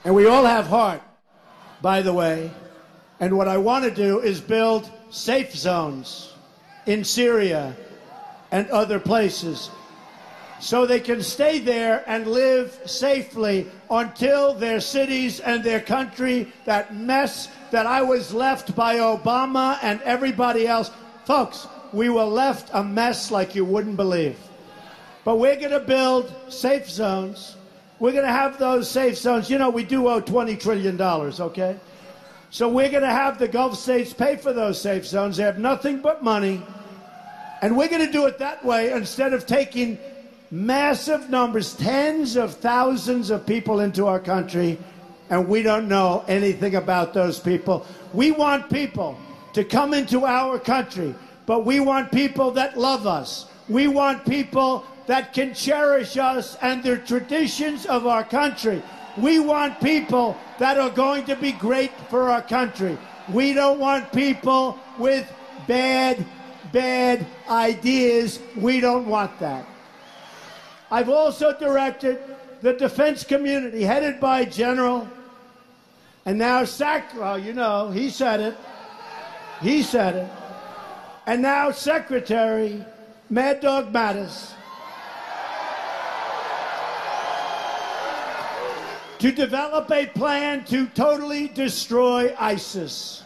And 0.03 0.15
we 0.15 0.27
all 0.27 0.45
have 0.45 0.67
heart, 0.67 1.01
by 1.81 2.01
the 2.01 2.13
way. 2.13 2.51
And 3.19 3.37
what 3.37 3.47
I 3.47 3.57
want 3.57 3.83
to 3.85 3.91
do 3.91 4.19
is 4.19 4.39
build 4.39 4.89
safe 5.09 5.55
zones 5.55 6.33
in 6.85 7.03
Syria, 7.03 7.75
and 8.51 8.67
other 8.69 8.99
places 8.99 9.69
so 10.59 10.85
they 10.85 10.99
can 10.99 11.23
stay 11.23 11.59
there 11.59 12.03
and 12.05 12.27
live 12.27 12.77
safely 12.85 13.67
until 13.89 14.53
their 14.53 14.81
cities 14.81 15.39
and 15.39 15.63
their 15.63 15.79
country, 15.79 16.51
that 16.65 16.95
mess 16.95 17.47
that 17.71 17.85
I 17.85 18.01
was 18.01 18.33
left 18.33 18.75
by 18.75 18.97
Obama 18.97 19.79
and 19.81 20.01
everybody 20.01 20.67
else. 20.67 20.91
Folks, 21.25 21.67
we 21.93 22.09
were 22.09 22.25
left 22.25 22.69
a 22.73 22.83
mess 22.83 23.31
like 23.31 23.55
you 23.55 23.63
wouldn't 23.63 23.95
believe. 23.95 24.37
But 25.23 25.37
we're 25.37 25.55
going 25.55 25.71
to 25.71 25.79
build 25.79 26.33
safe 26.49 26.89
zones. 26.89 27.55
We're 27.99 28.13
going 28.13 28.25
to 28.25 28.31
have 28.31 28.57
those 28.57 28.89
safe 28.89 29.17
zones. 29.17 29.49
You 29.49 29.57
know, 29.57 29.69
we 29.69 29.83
do 29.83 30.07
owe 30.07 30.21
$20 30.21 30.59
trillion, 30.59 30.99
okay? 31.01 31.77
So 32.49 32.69
we're 32.69 32.89
going 32.89 33.03
to 33.03 33.09
have 33.09 33.37
the 33.37 33.47
Gulf 33.47 33.77
states 33.77 34.13
pay 34.13 34.37
for 34.37 34.53
those 34.53 34.81
safe 34.81 35.05
zones. 35.05 35.37
They 35.37 35.43
have 35.43 35.59
nothing 35.59 36.01
but 36.01 36.23
money. 36.23 36.61
And 37.61 37.75
we're 37.75 37.89
going 37.89 38.05
to 38.05 38.11
do 38.11 38.25
it 38.25 38.39
that 38.39 38.63
way 38.63 38.91
instead 38.93 39.33
of 39.33 39.45
taking 39.45 39.97
massive 40.49 41.29
numbers, 41.29 41.75
tens 41.75 42.35
of 42.37 42.55
thousands 42.55 43.29
of 43.29 43.45
people 43.45 43.81
into 43.81 44.07
our 44.07 44.19
country, 44.19 44.77
and 45.29 45.47
we 45.47 45.61
don't 45.61 45.87
know 45.87 46.23
anything 46.27 46.75
about 46.75 47.13
those 47.13 47.39
people. 47.39 47.85
We 48.13 48.31
want 48.31 48.69
people 48.69 49.19
to 49.53 49.63
come 49.63 49.93
into 49.93 50.25
our 50.25 50.57
country, 50.57 51.13
but 51.45 51.65
we 51.65 51.79
want 51.79 52.11
people 52.11 52.51
that 52.51 52.79
love 52.79 53.05
us. 53.05 53.45
We 53.69 53.87
want 53.87 54.25
people 54.25 54.83
that 55.07 55.33
can 55.33 55.53
cherish 55.53 56.17
us 56.17 56.57
and 56.61 56.83
the 56.83 56.97
traditions 56.97 57.85
of 57.85 58.07
our 58.07 58.23
country. 58.23 58.81
We 59.17 59.39
want 59.39 59.79
people 59.79 60.37
that 60.59 60.77
are 60.77 60.89
going 60.89 61.25
to 61.25 61.35
be 61.35 61.51
great 61.51 61.91
for 62.09 62.29
our 62.29 62.41
country. 62.41 62.97
We 63.31 63.53
don't 63.53 63.79
want 63.79 64.11
people 64.11 64.79
with 64.97 65.31
bad 65.67 66.25
bad 66.71 67.25
ideas. 67.49 68.39
We 68.55 68.79
don't 68.79 69.07
want 69.07 69.39
that. 69.39 69.65
I've 70.91 71.09
also 71.09 71.57
directed 71.57 72.19
the 72.61 72.73
defense 72.73 73.23
community, 73.23 73.83
headed 73.83 74.19
by 74.19 74.45
General 74.45 75.07
And 76.25 76.37
now 76.37 76.65
Sac, 76.65 77.17
well, 77.17 77.39
you 77.39 77.53
know, 77.53 77.89
he 77.89 78.09
said 78.09 78.39
it. 78.39 78.57
He 79.61 79.81
said 79.81 80.15
it. 80.15 80.29
And 81.25 81.41
now 81.41 81.71
Secretary 81.71 82.83
Mad 83.31 83.61
Dog 83.61 83.93
Mattis 83.93 84.53
to 89.19 89.31
develop 89.31 89.91
a 89.91 90.07
plan 90.07 90.63
to 90.63 90.87
totally 90.87 91.47
destroy 91.49 92.33
ISIS. 92.39 93.21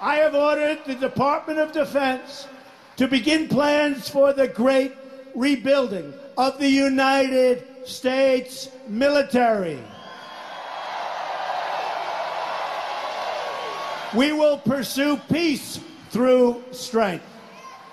I 0.00 0.16
have 0.16 0.34
ordered 0.34 0.80
the 0.86 0.96
Department 0.96 1.60
of 1.60 1.70
Defense 1.70 2.48
to 2.96 3.06
begin 3.06 3.46
plans 3.46 4.08
for 4.08 4.32
the 4.32 4.48
great 4.48 4.96
rebuilding 5.36 6.12
of 6.36 6.58
the 6.58 6.68
United 6.68 7.64
States 7.86 8.70
military. 8.88 9.78
We 14.16 14.32
will 14.32 14.58
pursue 14.58 15.16
peace 15.28 15.78
through 16.10 16.62
strength. 16.70 17.24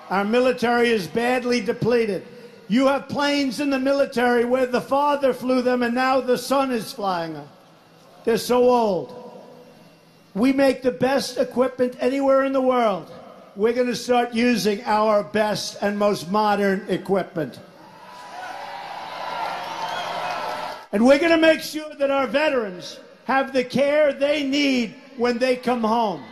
Our 0.10 0.24
military 0.24 0.90
is 0.90 1.08
badly 1.08 1.62
depleted. 1.62 2.26
You 2.68 2.88
have 2.88 3.10
planes 3.10 3.60
in 3.60 3.70
the 3.70 3.80
military 3.80 4.46
where 4.46 4.66
the 4.66 4.82
father 4.82 5.34
flew 5.34 5.62
them 5.62 5.84
and 5.84 5.94
now 5.94 6.22
the 6.22 6.38
son 6.38 6.72
is 6.72 6.92
flying 6.92 7.34
them. 7.34 7.48
They're 8.24 8.38
so 8.38 8.70
old. 8.70 9.22
We 10.34 10.52
make 10.52 10.82
the 10.82 10.92
best 10.92 11.38
equipment 11.38 11.96
anywhere 12.00 12.44
in 12.44 12.54
the 12.54 12.62
world. 12.62 13.12
We're 13.56 13.74
going 13.74 13.88
to 13.88 13.96
start 13.96 14.34
using 14.34 14.84
our 14.84 15.24
best 15.24 15.78
and 15.82 15.98
most 15.98 16.30
modern 16.30 16.86
equipment. 16.90 17.60
And 20.92 21.06
we're 21.06 21.20
going 21.20 21.32
to 21.32 21.38
make 21.38 21.62
sure 21.62 21.94
that 21.96 22.10
our 22.10 22.28
veterans 22.28 23.00
have 23.26 23.54
the 23.54 23.64
care 23.64 24.14
they 24.14 24.44
need 24.44 24.96
when 25.18 25.38
they 25.38 25.56
come 25.56 25.84
home. 25.84 26.24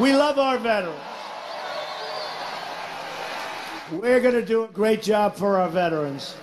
We 0.00 0.12
love 0.12 0.38
our 0.38 0.58
veterans. 0.58 1.00
We're 3.90 4.20
going 4.20 4.34
to 4.34 4.44
do 4.44 4.64
a 4.64 4.68
great 4.68 5.00
job 5.00 5.36
for 5.36 5.56
our 5.56 5.70
veterans. 5.70 6.36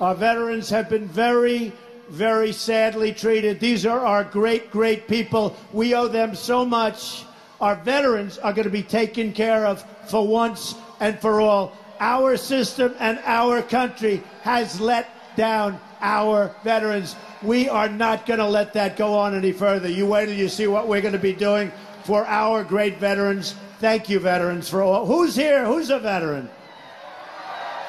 Our 0.00 0.16
veterans 0.16 0.68
have 0.70 0.90
been 0.90 1.06
very, 1.06 1.72
very 2.08 2.50
sadly 2.50 3.12
treated. 3.12 3.60
These 3.60 3.86
are 3.86 4.00
our 4.00 4.24
great, 4.24 4.72
great 4.72 5.06
people. 5.06 5.56
We 5.72 5.94
owe 5.94 6.08
them 6.08 6.34
so 6.34 6.64
much. 6.64 7.24
Our 7.60 7.76
veterans 7.76 8.38
are 8.38 8.52
going 8.52 8.64
to 8.64 8.70
be 8.70 8.82
taken 8.82 9.32
care 9.32 9.66
of 9.66 9.84
for 10.08 10.26
once 10.26 10.74
and 10.98 11.16
for 11.20 11.40
all. 11.40 11.74
Our 12.00 12.36
system 12.36 12.92
and 12.98 13.20
our 13.24 13.62
country 13.62 14.20
has 14.42 14.80
let 14.80 15.08
down 15.36 15.78
our 16.00 16.56
veterans. 16.64 17.14
We 17.40 17.68
are 17.68 17.88
not 17.88 18.26
going 18.26 18.40
to 18.40 18.48
let 18.48 18.72
that 18.72 18.96
go 18.96 19.14
on 19.14 19.36
any 19.36 19.52
further. 19.52 19.88
You 19.88 20.06
wait 20.06 20.26
till 20.26 20.34
you 20.34 20.48
see 20.48 20.66
what 20.66 20.88
we're 20.88 21.02
going 21.02 21.12
to 21.12 21.20
be 21.20 21.34
doing 21.34 21.70
for 22.06 22.24
our 22.26 22.62
great 22.62 22.98
veterans. 22.98 23.56
Thank 23.80 24.08
you, 24.08 24.20
veterans, 24.20 24.70
for 24.70 24.80
all. 24.80 25.04
Who's 25.04 25.34
here? 25.34 25.66
Who's 25.66 25.90
a 25.90 25.98
veteran? 25.98 26.48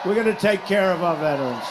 We're 0.03 0.15
going 0.15 0.33
to 0.33 0.41
take 0.41 0.65
care 0.65 0.91
of 0.91 1.03
our 1.03 1.15
veterans. 1.15 1.63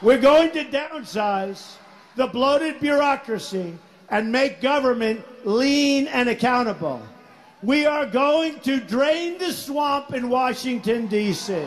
We're 0.00 0.20
going 0.20 0.52
to 0.52 0.64
downsize 0.64 1.74
the 2.16 2.28
bloated 2.28 2.80
bureaucracy 2.80 3.76
and 4.08 4.32
make 4.32 4.62
government 4.62 5.22
lean 5.46 6.06
and 6.06 6.30
accountable. 6.30 7.02
We 7.62 7.84
are 7.84 8.06
going 8.06 8.58
to 8.60 8.80
drain 8.80 9.36
the 9.36 9.52
swamp 9.52 10.14
in 10.14 10.30
Washington, 10.30 11.08
D.C. 11.08 11.62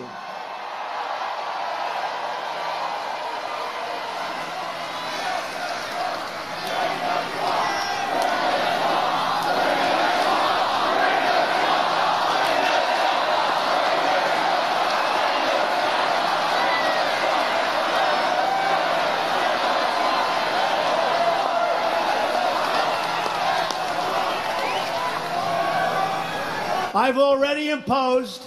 I've 27.12 27.18
already 27.18 27.72
imposed, 27.72 28.42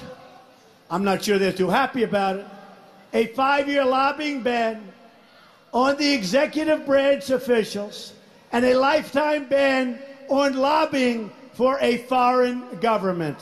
I'm 0.90 1.04
not 1.04 1.22
sure 1.22 1.36
they're 1.38 1.52
too 1.52 1.68
happy 1.68 2.02
about 2.02 2.36
it, 2.36 2.46
a 3.12 3.26
five 3.26 3.68
year 3.68 3.84
lobbying 3.84 4.42
ban 4.42 4.90
on 5.74 5.98
the 5.98 6.14
executive 6.14 6.86
branch 6.86 7.28
officials 7.28 8.14
and 8.52 8.64
a 8.64 8.72
lifetime 8.72 9.50
ban 9.50 9.98
on 10.30 10.56
lobbying 10.56 11.30
for 11.52 11.76
a 11.82 11.98
foreign 12.04 12.78
government. 12.78 13.36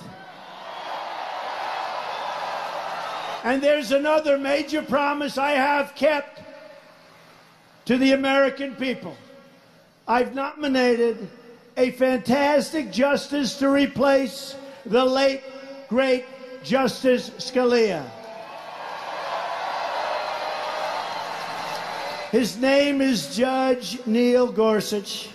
And 3.44 3.62
there's 3.62 3.92
another 3.92 4.36
major 4.36 4.82
promise 4.82 5.38
I 5.38 5.52
have 5.52 5.94
kept 5.94 6.42
to 7.84 7.96
the 7.96 8.10
American 8.10 8.74
people. 8.74 9.16
I've 10.08 10.34
nominated 10.34 11.28
a 11.76 11.92
fantastic 11.92 12.90
justice 12.90 13.56
to 13.58 13.68
replace 13.68 14.56
the 14.86 15.04
late, 15.04 15.42
great 15.88 16.24
Justice 16.64 17.30
Scalia. 17.30 18.04
His 22.30 22.56
name 22.56 23.00
is 23.00 23.36
Judge 23.36 24.04
Neil 24.06 24.50
Gorsuch. 24.50 25.28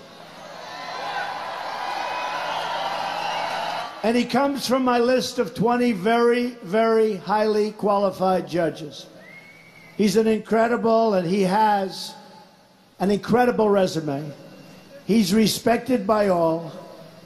And 4.04 4.16
he 4.16 4.26
comes 4.26 4.68
from 4.68 4.84
my 4.84 5.00
list 5.00 5.38
of 5.38 5.54
20 5.54 5.92
very, 5.92 6.48
very 6.64 7.18
highly 7.18 7.72
qualified 7.72 8.48
judges. 8.48 9.06
He's 9.96 10.16
an 10.16 10.28
incredible, 10.28 11.16
and 11.16 11.28
he 11.28 11.42
has 11.42 12.16
an 13.00 13.12
incredible 13.12 13.70
resume. 13.70 14.32
He's 15.06 15.34
respected 15.34 16.08
by 16.08 16.30
all. 16.30 16.72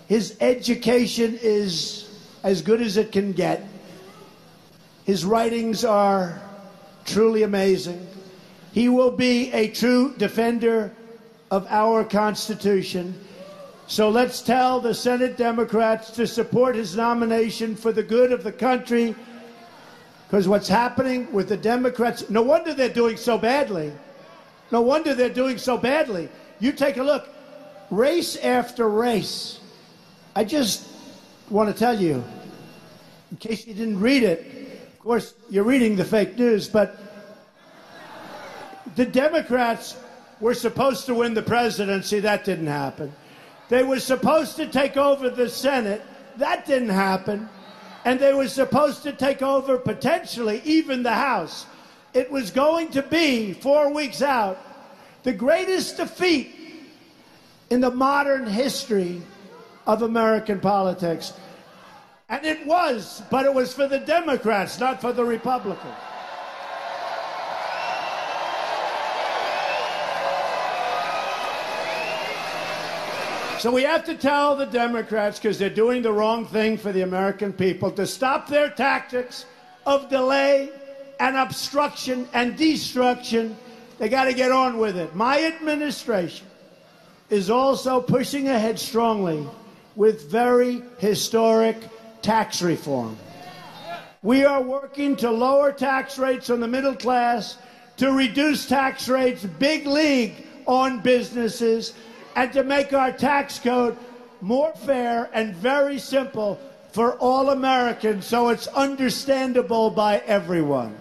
His 0.08 0.36
education 0.42 1.38
is 1.42 2.11
as 2.44 2.62
good 2.62 2.82
as 2.82 2.98
it 2.98 3.12
can 3.12 3.32
get. 3.32 3.66
His 5.06 5.26
writings 5.26 5.84
are 5.84 6.42
truly 7.06 7.44
amazing. 7.44 8.08
He 8.72 8.90
will 8.90 9.12
be 9.12 9.52
a 9.52 9.70
true 9.70 10.14
defender 10.18 10.92
of 11.50 11.68
our 11.70 12.04
Constitution. 12.04 13.14
So 13.88 14.10
let's 14.10 14.42
tell 14.42 14.80
the 14.80 14.94
Senate 14.94 15.36
Democrats 15.36 16.12
to 16.12 16.26
support 16.26 16.76
his 16.76 16.96
nomination 16.96 17.76
for 17.76 17.92
the 17.92 18.04
good 18.04 18.32
of 18.32 18.44
the 18.44 18.52
country. 18.52 19.16
Because 20.28 20.48
what's 20.48 20.70
happening 20.70 21.32
with 21.34 21.50
the 21.50 21.58
Democrats, 21.58 22.30
no 22.30 22.42
wonder 22.42 22.74
they're 22.74 22.88
doing 22.88 23.18
so 23.18 23.38
badly. 23.38 23.92
No 24.72 24.80
wonder 24.80 25.14
they're 25.14 25.30
doing 25.30 25.58
so 25.58 25.78
badly. 25.78 26.30
You 26.62 26.72
take 26.72 26.96
a 26.96 27.04
look, 27.04 27.28
race 27.90 28.38
after 28.38 28.88
race. 28.88 29.60
I 30.34 30.46
just 30.46 30.88
want 31.52 31.70
to 31.70 31.78
tell 31.78 32.00
you, 32.00 32.24
in 33.30 33.38
case 33.38 33.68
you 33.68 33.74
didn't 33.74 34.00
read 34.00 34.24
it, 34.24 34.40
of 34.94 35.00
course, 35.00 35.34
you're 35.50 35.66
reading 35.66 35.98
the 35.98 36.06
fake 36.06 36.38
news, 36.38 36.70
but 36.70 36.98
the 38.96 39.06
Democrats 39.06 39.98
were 40.40 40.54
supposed 40.54 41.06
to 41.08 41.16
win 41.16 41.34
the 41.34 41.42
presidency. 41.42 42.22
That 42.22 42.46
didn't 42.46 42.68
happen. 42.68 43.14
They 43.68 43.84
were 43.84 44.00
supposed 44.00 44.56
to 44.58 44.68
take 44.68 44.96
over 44.96 45.30
the 45.30 45.50
Senate. 45.50 46.02
That 46.38 46.66
didn't 46.66 46.90
happen. 46.90 47.50
And 48.06 48.20
they 48.20 48.34
were 48.34 48.48
supposed 48.48 49.04
to 49.04 49.12
take 49.12 49.42
over 49.42 49.78
potentially 49.78 50.62
even 50.64 51.04
the 51.04 51.14
House. 51.14 51.66
It 52.14 52.32
was 52.32 52.50
going 52.50 52.90
to 52.92 53.02
be, 53.02 53.54
four 53.54 53.94
weeks 53.94 54.22
out, 54.22 54.58
the 55.24 55.34
greatest 55.34 55.98
defeat 55.98 56.56
in 57.70 57.82
the 57.82 57.92
modern 57.92 58.48
history 58.48 59.22
of 59.88 60.02
American 60.02 60.60
politics. 60.60 61.34
And 62.30 62.46
it 62.46 62.66
was, 62.66 63.22
but 63.30 63.46
it 63.46 63.54
was 63.54 63.74
for 63.74 63.88
the 63.88 64.00
Democrats, 64.00 64.80
not 64.80 65.02
for 65.02 65.12
the 65.12 65.26
Republicans. 65.26 65.94
So 73.60 73.70
we 73.72 73.84
have 73.84 74.06
to 74.06 74.16
tell 74.16 74.56
the 74.56 74.66
Democrats, 74.66 75.38
because 75.38 75.60
they're 75.60 75.70
doing 75.70 76.02
the 76.02 76.12
wrong 76.12 76.48
thing 76.48 76.78
for 76.78 76.92
the 76.92 77.02
American 77.02 77.54
people, 77.54 77.92
to 77.92 78.08
stop 78.08 78.48
their 78.48 78.70
tactics 78.70 79.46
of 79.86 80.10
delay 80.10 80.72
and 81.20 81.38
obstruction 81.38 82.28
and 82.34 82.58
destruction. 82.58 83.56
They 84.00 84.10
got 84.10 84.24
to 84.24 84.34
get 84.34 84.52
on 84.52 84.80
with 84.80 84.98
it. 84.98 85.14
My 85.16 85.44
administration 85.46 86.48
is 87.30 87.52
also 87.52 88.02
pushing 88.02 88.48
ahead 88.48 88.80
strongly 88.80 89.48
with 89.96 90.30
very 90.30 90.84
historic 90.98 91.78
tax 92.22 92.62
reform. 92.62 93.18
We 94.24 94.46
are 94.46 94.62
working 94.62 95.16
to 95.18 95.32
lower 95.32 95.72
tax 95.72 96.20
rates 96.20 96.50
on 96.50 96.60
the 96.60 96.68
middle 96.68 96.96
class, 96.96 97.58
to 97.98 98.12
reduce 98.12 98.68
tax 98.68 99.10
rates 99.10 99.44
big 99.44 99.88
league 99.88 100.46
on 100.68 101.00
businesses, 101.00 101.94
and 102.36 102.54
to 102.54 102.64
make 102.64 102.94
our 102.94 103.12
tax 103.12 103.60
code 103.60 103.98
more 104.42 104.74
fair 104.74 105.30
and 105.34 105.56
very 105.56 106.00
simple 106.00 106.60
for 106.92 107.14
all 107.14 107.50
Americans 107.50 108.26
so 108.26 108.50
it's 108.50 108.68
understandable 108.68 109.90
by 109.90 110.20
everyone. 110.28 110.96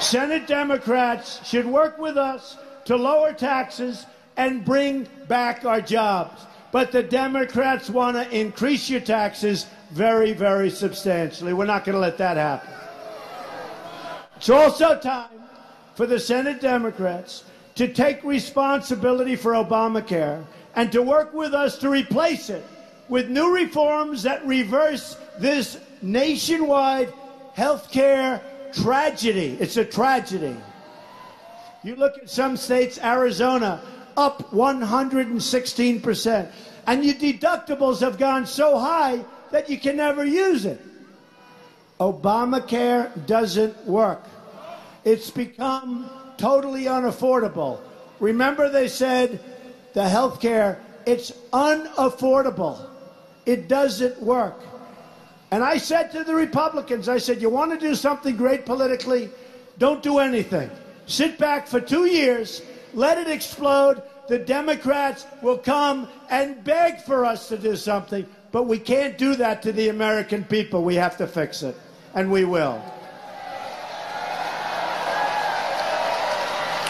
Senate 0.00 0.46
Democrats 0.46 1.40
should 1.46 1.66
work 1.66 1.98
with 1.98 2.18
us 2.18 2.56
to 2.84 2.96
lower 2.96 3.32
taxes 3.32 4.06
and 4.36 4.64
bring 4.64 5.06
back 5.28 5.64
our 5.64 5.80
jobs. 5.80 6.42
But 6.72 6.90
the 6.90 7.02
Democrats 7.02 7.88
want 7.88 8.16
to 8.16 8.36
increase 8.36 8.90
your 8.90 9.00
taxes 9.00 9.66
very, 9.92 10.32
very 10.32 10.70
substantially. 10.70 11.52
We're 11.52 11.66
not 11.66 11.84
going 11.84 11.94
to 11.94 12.00
let 12.00 12.18
that 12.18 12.36
happen. 12.36 12.74
It's 14.36 14.50
also 14.50 14.98
time 14.98 15.30
for 15.94 16.06
the 16.06 16.18
Senate 16.18 16.60
Democrats 16.60 17.44
to 17.76 17.88
take 17.92 18.22
responsibility 18.24 19.36
for 19.36 19.52
Obamacare 19.52 20.44
and 20.74 20.90
to 20.90 21.02
work 21.02 21.32
with 21.32 21.54
us 21.54 21.78
to 21.78 21.88
replace 21.88 22.50
it 22.50 22.64
with 23.08 23.28
new 23.28 23.54
reforms 23.54 24.22
that 24.24 24.44
reverse 24.44 25.16
this 25.38 25.78
nationwide 26.02 27.12
health 27.54 27.90
care 27.90 28.40
tragedy. 28.72 29.56
It's 29.60 29.76
a 29.76 29.84
tragedy. 29.84 30.56
You 31.82 31.96
look 31.96 32.18
at 32.18 32.30
some 32.30 32.56
states, 32.56 32.98
Arizona, 32.98 33.80
up 34.16 34.50
116%. 34.50 36.52
And 36.86 37.04
your 37.04 37.14
deductibles 37.14 38.00
have 38.00 38.18
gone 38.18 38.46
so 38.46 38.78
high 38.78 39.24
that 39.50 39.70
you 39.70 39.78
can 39.78 39.96
never 39.96 40.24
use 40.24 40.66
it. 40.66 40.80
Obamacare 42.00 43.26
doesn't 43.26 43.86
work. 43.86 44.24
It's 45.04 45.30
become 45.30 46.10
totally 46.36 46.84
unaffordable. 46.84 47.80
Remember, 48.20 48.68
they 48.68 48.88
said 48.88 49.40
the 49.92 50.08
health 50.08 50.40
care, 50.40 50.80
it's 51.06 51.30
unaffordable. 51.52 52.88
It 53.46 53.68
doesn't 53.68 54.20
work. 54.22 54.60
And 55.50 55.62
I 55.62 55.76
said 55.76 56.10
to 56.12 56.24
the 56.24 56.34
Republicans, 56.34 57.08
I 57.08 57.18
said, 57.18 57.40
you 57.40 57.48
want 57.48 57.72
to 57.72 57.78
do 57.78 57.94
something 57.94 58.36
great 58.36 58.66
politically? 58.66 59.30
Don't 59.78 60.02
do 60.02 60.18
anything. 60.18 60.70
Sit 61.06 61.38
back 61.38 61.68
for 61.68 61.80
two 61.80 62.06
years, 62.06 62.62
let 62.94 63.18
it 63.18 63.28
explode. 63.28 64.02
The 64.28 64.38
Democrats 64.38 65.26
will 65.42 65.58
come 65.58 66.08
and 66.30 66.62
beg 66.64 67.00
for 67.02 67.24
us 67.24 67.48
to 67.48 67.58
do 67.58 67.76
something, 67.76 68.26
but 68.52 68.64
we 68.64 68.78
can't 68.78 69.18
do 69.18 69.34
that 69.36 69.62
to 69.62 69.72
the 69.72 69.88
American 69.88 70.44
people. 70.44 70.82
We 70.82 70.94
have 70.94 71.16
to 71.18 71.26
fix 71.26 71.62
it, 71.62 71.76
and 72.14 72.30
we 72.30 72.44
will. 72.44 72.82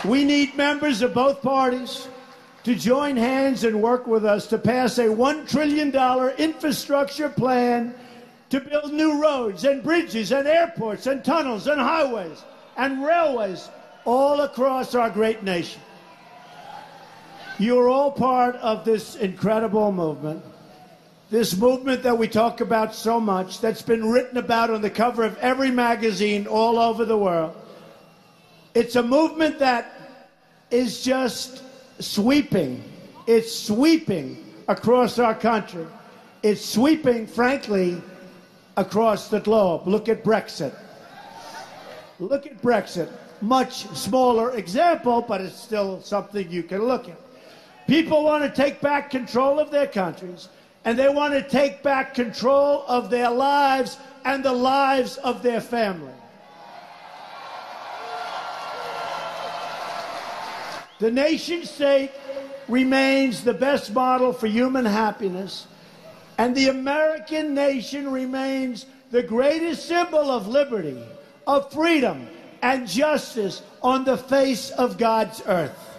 We 0.05 0.25
need 0.25 0.55
members 0.55 1.01
of 1.01 1.15
both 1.15 1.41
parties 1.41 2.09
to 2.65 2.75
join 2.75 3.17
hands 3.17 3.65
and 3.65 3.83
work 3.83 4.07
with 4.07 4.25
us 4.25 4.47
to 4.49 4.59
pass 4.59 4.99
a 4.99 5.07
$1 5.07 5.49
trillion 5.49 5.95
infrastructure 6.37 7.29
plan 7.29 7.95
to 8.51 8.61
build 8.61 8.93
new 8.93 9.21
roads 9.21 9.65
and 9.65 9.83
bridges 9.83 10.31
and 10.31 10.47
airports 10.47 11.07
and 11.07 11.25
tunnels 11.25 11.67
and 11.67 11.81
highways 11.81 12.45
and 12.77 13.05
railways 13.05 13.71
all 14.05 14.43
across 14.43 14.95
our 14.95 15.11
great 15.11 15.43
nation. 15.43 15.81
You're 17.59 17.89
all 17.89 18.11
part 18.11 18.57
of 18.57 18.85
this 18.85 19.15
incredible 19.15 19.93
movement. 19.93 20.43
This 21.31 21.57
movement 21.57 22.03
that 22.03 22.19
we 22.19 22.27
talk 22.27 22.61
about 22.61 22.95
so 22.95 23.21
much, 23.21 23.61
that's 23.61 23.83
been 23.83 24.11
written 24.11 24.39
about 24.39 24.71
on 24.71 24.83
the 24.83 24.91
cover 24.91 25.23
of 25.23 25.39
every 25.39 25.71
magazine 25.71 26.47
all 26.49 26.79
over 26.79 27.05
the 27.05 27.17
world. 27.17 27.55
It's 28.75 28.97
a 28.97 29.03
movement 29.03 29.61
that 29.61 29.93
is 30.71 31.05
just 31.05 31.63
sweeping. 32.01 32.83
It's 33.29 33.57
sweeping 33.57 34.37
across 34.67 35.21
our 35.21 35.35
country. 35.35 35.87
It's 36.43 36.65
sweeping, 36.65 37.27
frankly, 37.27 38.03
across 38.77 39.29
the 39.29 39.41
globe. 39.41 39.87
Look 39.87 40.09
at 40.09 40.25
Brexit. 40.25 40.75
Look 42.19 42.47
at 42.47 42.61
Brexit. 42.61 43.11
Much 43.41 43.87
smaller 43.97 44.57
example, 44.57 45.23
but 45.23 45.41
it's 45.41 45.59
still 45.59 46.01
something 46.01 46.51
you 46.51 46.65
can 46.65 46.83
look 46.83 47.09
at. 47.09 47.24
People 47.87 48.25
want 48.25 48.43
to 48.43 48.51
take 48.51 48.81
back 48.81 49.11
control 49.11 49.59
of 49.61 49.71
their 49.71 49.87
countries, 49.87 50.49
and 50.85 50.99
they 50.99 51.09
want 51.09 51.35
to 51.35 51.43
take 51.43 51.83
back 51.83 52.15
control 52.15 52.85
of 52.89 53.11
their 53.11 53.31
lives 53.31 53.99
and 54.25 54.43
the 54.45 54.53
lives 54.53 55.17
of 55.19 55.43
their 55.43 55.61
family. 55.61 56.13
The 60.99 61.11
nation 61.11 61.65
state 61.65 62.11
remains 62.69 63.45
the 63.45 63.53
best 63.53 63.93
model 63.93 64.33
for 64.33 64.47
human 64.47 64.87
happiness, 64.87 65.67
and 66.39 66.55
the 66.55 66.69
American 66.69 67.55
nation 67.55 68.11
remains 68.11 68.87
the 69.11 69.23
greatest 69.23 69.87
symbol 69.87 70.31
of 70.31 70.49
liberty, 70.49 70.99
of 71.47 71.71
freedom, 71.73 72.29
and 72.63 72.89
justice 72.89 73.63
on 73.83 74.05
the 74.05 74.17
face 74.17 74.71
of 74.71 74.97
God's 74.97 75.43
earth. 75.47 75.94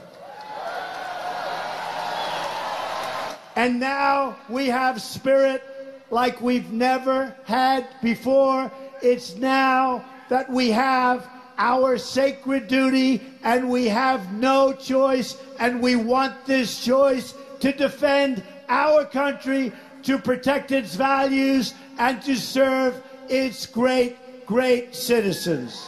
And 3.56 3.80
now 3.80 4.36
we 4.50 4.68
have 4.68 5.02
spirit 5.02 5.64
like 6.12 6.42
we've 6.42 6.72
never 6.72 7.36
had 7.46 7.88
before. 8.02 8.72
It's 9.02 9.36
now 9.36 10.04
that 10.30 10.50
we 10.50 10.72
have 10.72 11.28
our 11.58 11.98
sacred 11.98 12.68
duty, 12.68 13.22
and 13.44 13.70
we 13.70 13.88
have 13.88 14.34
no 14.34 14.74
choice, 14.74 15.38
and 15.58 15.82
we 15.82 15.96
want 15.96 16.46
this 16.46 16.84
choice 16.84 17.34
to 17.62 17.72
defend 17.72 18.44
our 18.68 19.06
country, 19.06 19.72
to 20.04 20.18
protect 20.18 20.74
its 20.74 20.96
values, 20.96 21.74
and 21.98 22.22
to 22.24 22.36
serve 22.36 23.02
its 23.30 23.66
great, 23.66 24.18
great 24.46 24.94
citizens. 24.94 25.88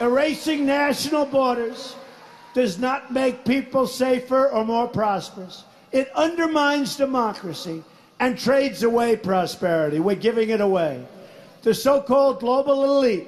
Erasing 0.00 0.64
national 0.64 1.26
borders 1.26 1.94
does 2.56 2.78
not 2.78 3.12
make 3.12 3.44
people 3.44 3.86
safer 3.86 4.48
or 4.48 4.64
more 4.64 4.88
prosperous. 4.88 5.64
It 5.92 6.10
undermines 6.14 6.96
democracy 6.96 7.84
and 8.18 8.38
trades 8.38 8.82
away 8.82 9.16
prosperity. 9.16 10.00
We're 10.00 10.16
giving 10.16 10.48
it 10.48 10.62
away 10.62 11.04
the 11.66 11.74
so 11.74 12.00
called 12.00 12.40
global 12.40 12.84
elite 12.84 13.26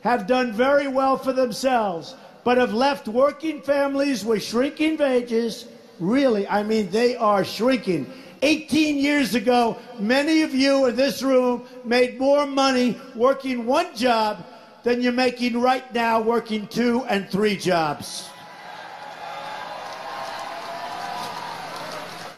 have 0.00 0.26
done 0.26 0.52
very 0.52 0.88
well 0.88 1.16
for 1.16 1.32
themselves, 1.32 2.16
but 2.42 2.58
have 2.58 2.74
left 2.74 3.06
working 3.06 3.60
families 3.60 4.24
with 4.24 4.42
shrinking 4.42 4.96
wages. 4.96 5.66
Really, 6.00 6.48
I 6.48 6.64
mean, 6.64 6.90
they 6.90 7.14
are 7.14 7.44
shrinking. 7.44 8.10
18 8.42 8.96
years 8.96 9.36
ago, 9.36 9.76
many 10.00 10.42
of 10.42 10.52
you 10.52 10.86
in 10.86 10.96
this 10.96 11.22
room 11.22 11.64
made 11.84 12.18
more 12.18 12.46
money 12.46 12.98
working 13.14 13.66
one 13.66 13.94
job 13.94 14.44
than 14.82 15.00
you're 15.00 15.12
making 15.12 15.60
right 15.60 15.92
now 15.94 16.20
working 16.20 16.66
two 16.66 17.04
and 17.04 17.28
three 17.28 17.56
jobs. 17.56 18.28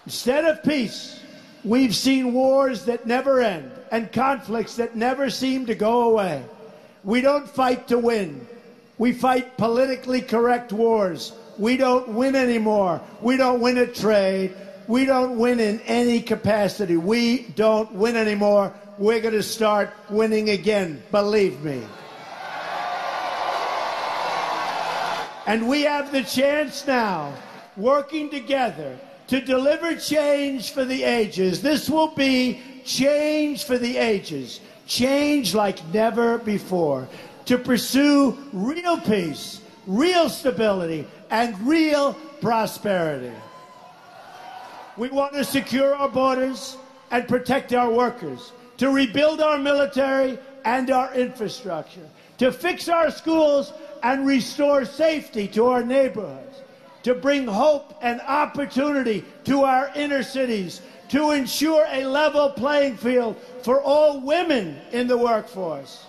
Instead 0.07 0.44
of 0.44 0.62
peace, 0.62 1.20
we've 1.64 1.94
seen 1.94 2.32
wars 2.32 2.84
that 2.84 3.07
never 3.07 3.40
end 3.40 3.70
and 3.90 4.11
conflicts 4.12 4.76
that 4.76 4.94
never 4.94 5.28
seem 5.28 5.66
to 5.66 5.74
go 5.74 6.11
away. 6.11 6.44
We 7.02 7.20
don't 7.20 7.48
fight 7.48 7.88
to 7.88 7.98
win. 7.98 8.46
We 8.98 9.12
fight 9.12 9.57
politically 9.59 10.20
correct 10.20 10.72
wars. 10.72 11.32
We 11.59 11.76
don't 11.76 12.09
win 12.09 12.36
anymore. 12.36 13.00
We 13.20 13.36
don't 13.36 13.61
win 13.61 13.78
at 13.78 13.96
trade. 13.96 14.54
We 14.86 15.04
don't 15.07 15.38
win 15.38 15.59
in 15.59 15.80
any 15.80 16.22
capacity. 16.22 16.96
We 16.96 17.42
don't 17.57 17.90
win 17.92 18.14
anymore. 18.14 18.72
We're 18.98 19.20
going 19.20 19.34
to 19.34 19.42
start 19.42 19.92
winning 20.09 20.50
again, 20.50 21.02
believe 21.11 21.61
me. 21.62 21.82
And 25.46 25.68
we 25.68 25.82
have 25.82 26.12
the 26.12 26.22
chance 26.22 26.86
now, 26.86 27.32
working 27.76 28.30
together, 28.30 28.98
to 29.29 29.41
deliver 29.41 29.97
change 29.97 30.70
for 30.70 30.85
the 30.85 31.03
ages. 31.03 31.62
This 31.62 31.91
will 31.91 32.09
be 32.09 32.61
change 32.85 33.64
for 33.64 33.79
the 33.79 33.97
ages, 33.97 34.61
change 34.87 35.55
like 35.55 35.85
never 35.93 36.39
before, 36.39 37.09
to 37.47 37.59
pursue 37.59 38.39
real 38.53 38.99
peace, 39.01 39.61
real 39.87 40.29
stability, 40.29 41.07
and 41.31 41.59
real 41.66 42.14
prosperity. 42.41 43.33
We 44.97 45.09
want 45.11 45.35
to 45.35 45.45
secure 45.45 45.95
our 45.95 46.09
borders 46.09 46.77
and 47.11 47.29
protect 47.29 47.72
our 47.72 47.91
workers, 47.91 48.53
to 48.79 48.91
rebuild 48.91 49.41
our 49.41 49.59
military 49.59 50.39
and 50.64 50.91
our 50.91 51.14
infrastructure, 51.14 52.09
to 52.39 52.53
fix 52.53 52.89
our 52.89 53.11
schools 53.11 53.72
and 54.03 54.27
restore 54.27 54.85
safety 54.85 55.49
to 55.49 55.66
our 55.66 55.83
neighborhoods 55.83 56.45
to 57.07 57.14
bring 57.14 57.46
hope 57.46 57.94
and 58.02 58.20
opportunity 58.22 59.24
to 59.44 59.62
our 59.62 59.92
inner 59.94 60.24
cities, 60.24 60.82
to 61.09 61.30
ensure 61.30 61.86
a 61.92 62.04
level 62.04 62.50
playing 62.50 62.96
field 62.96 63.36
for 63.62 63.80
all 63.80 64.18
women 64.18 64.76
in 64.90 65.07
the 65.07 65.16
workforce, 65.16 66.04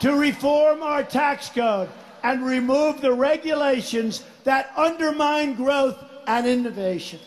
to 0.00 0.14
reform 0.14 0.82
our 0.82 1.02
tax 1.02 1.50
code 1.50 1.90
and 2.22 2.46
remove 2.46 3.02
the 3.02 3.12
regulations 3.12 4.24
that 4.44 4.72
undermine 4.74 5.52
growth 5.52 6.02
and 6.26 6.46
innovation, 6.46 7.20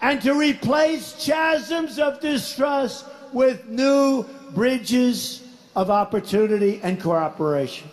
and 0.00 0.22
to 0.22 0.32
replace 0.34 1.14
chasms 1.14 1.98
of 1.98 2.20
distrust 2.20 3.04
with 3.32 3.66
new 3.66 4.24
bridges 4.54 5.42
of 5.74 5.90
opportunity 5.90 6.78
and 6.84 7.00
cooperation. 7.00 7.90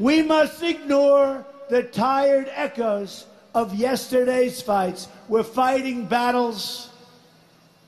We 0.00 0.22
must 0.22 0.64
ignore 0.64 1.46
the 1.70 1.84
tired 1.84 2.50
echoes 2.52 3.26
of 3.54 3.74
yesterday's 3.74 4.60
fights. 4.60 5.08
We're 5.28 5.42
fighting 5.42 6.06
battles 6.06 6.90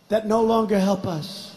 that 0.08 0.26
no 0.26 0.42
longer 0.42 0.78
help 0.78 1.06
us. 1.06 1.54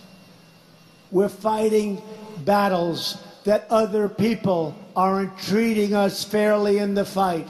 We're 1.12 1.30
fighting 1.30 2.02
battles 2.44 3.18
that 3.46 3.68
other 3.70 4.10
people 4.10 4.76
aren't 4.96 5.38
treating 5.38 5.94
us 5.94 6.24
fairly 6.24 6.80
in 6.80 6.96
the 6.96 7.06
fight. 7.06 7.48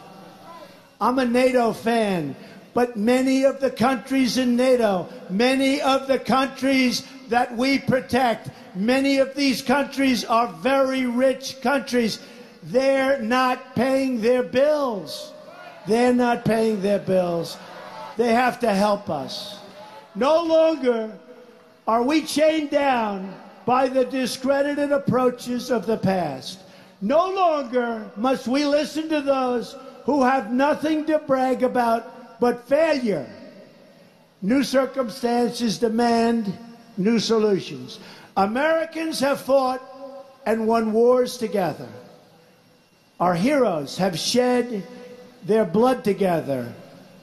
I'm 0.99 1.19
a 1.19 1.25
NATO 1.25 1.73
fan, 1.73 2.35
but 2.73 2.97
many 2.97 3.45
of 3.45 3.61
the 3.61 3.71
countries 3.71 4.37
in 4.37 4.55
NATO, 4.55 5.07
many 5.29 5.81
of 5.81 6.07
the 6.07 6.19
countries 6.19 7.05
that 7.29 7.55
we 7.55 7.79
protect, 7.79 8.49
many 8.75 9.17
of 9.17 9.35
these 9.35 9.61
countries 9.61 10.25
are 10.25 10.47
very 10.47 11.05
rich 11.05 11.61
countries. 11.61 12.19
They're 12.65 13.21
not 13.21 13.75
paying 13.75 14.21
their 14.21 14.41
bills. 14.41 15.33
They're 15.87 16.13
not 16.13 16.45
paying 16.45 16.81
their 16.81 16.99
bills. 16.99 17.57
They 18.17 18.33
have 18.33 18.59
to 18.61 18.73
help 18.73 19.09
us. 19.09 19.59
No 20.15 20.43
longer 20.43 21.17
are 21.87 22.01
we 22.01 22.23
chained 22.23 22.71
down 22.71 23.35
by 23.65 23.87
the 23.87 24.05
discredited 24.05 24.91
approaches 24.91 25.69
of 25.69 25.85
the 25.85 25.97
past. 25.97 26.59
No 27.01 27.29
longer 27.29 28.09
must 28.15 28.47
we 28.47 28.65
listen 28.65 29.09
to 29.09 29.21
those 29.21 29.75
who 30.05 30.23
have 30.23 30.51
nothing 30.51 31.05
to 31.05 31.19
brag 31.19 31.61
about 31.61 32.39
but 32.39 32.67
failure. 32.67 33.27
New 34.41 34.63
circumstances 34.63 35.77
demand 35.77 36.51
new 36.97 37.19
solutions. 37.19 37.99
Americans 38.37 39.19
have 39.19 39.41
fought 39.41 39.81
and 40.45 40.67
won 40.67 40.93
wars 40.93 41.37
together. 41.37 41.87
Our 43.19 43.33
heroes 43.33 43.97
have 43.97 44.19
shed 44.19 44.85
their 45.43 45.65
blood 45.65 46.03
together 46.03 46.73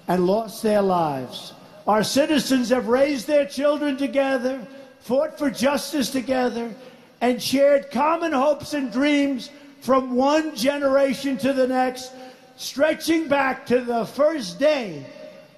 and 0.08 0.26
lost 0.26 0.62
their 0.62 0.82
lives. 0.82 1.52
Our 1.86 2.02
citizens 2.02 2.70
have 2.70 2.88
raised 2.88 3.26
their 3.26 3.44
children 3.44 3.96
together, 3.96 4.66
fought 5.00 5.38
for 5.38 5.50
justice 5.50 6.10
together, 6.10 6.74
and 7.20 7.42
shared 7.42 7.90
common 7.90 8.32
hopes 8.32 8.72
and 8.72 8.90
dreams 8.90 9.50
from 9.80 10.14
one 10.14 10.54
generation 10.56 11.36
to 11.38 11.52
the 11.52 11.66
next, 11.66 12.12
stretching 12.56 13.28
back 13.28 13.66
to 13.66 13.80
the 13.80 14.06
first 14.06 14.58
day 14.58 15.04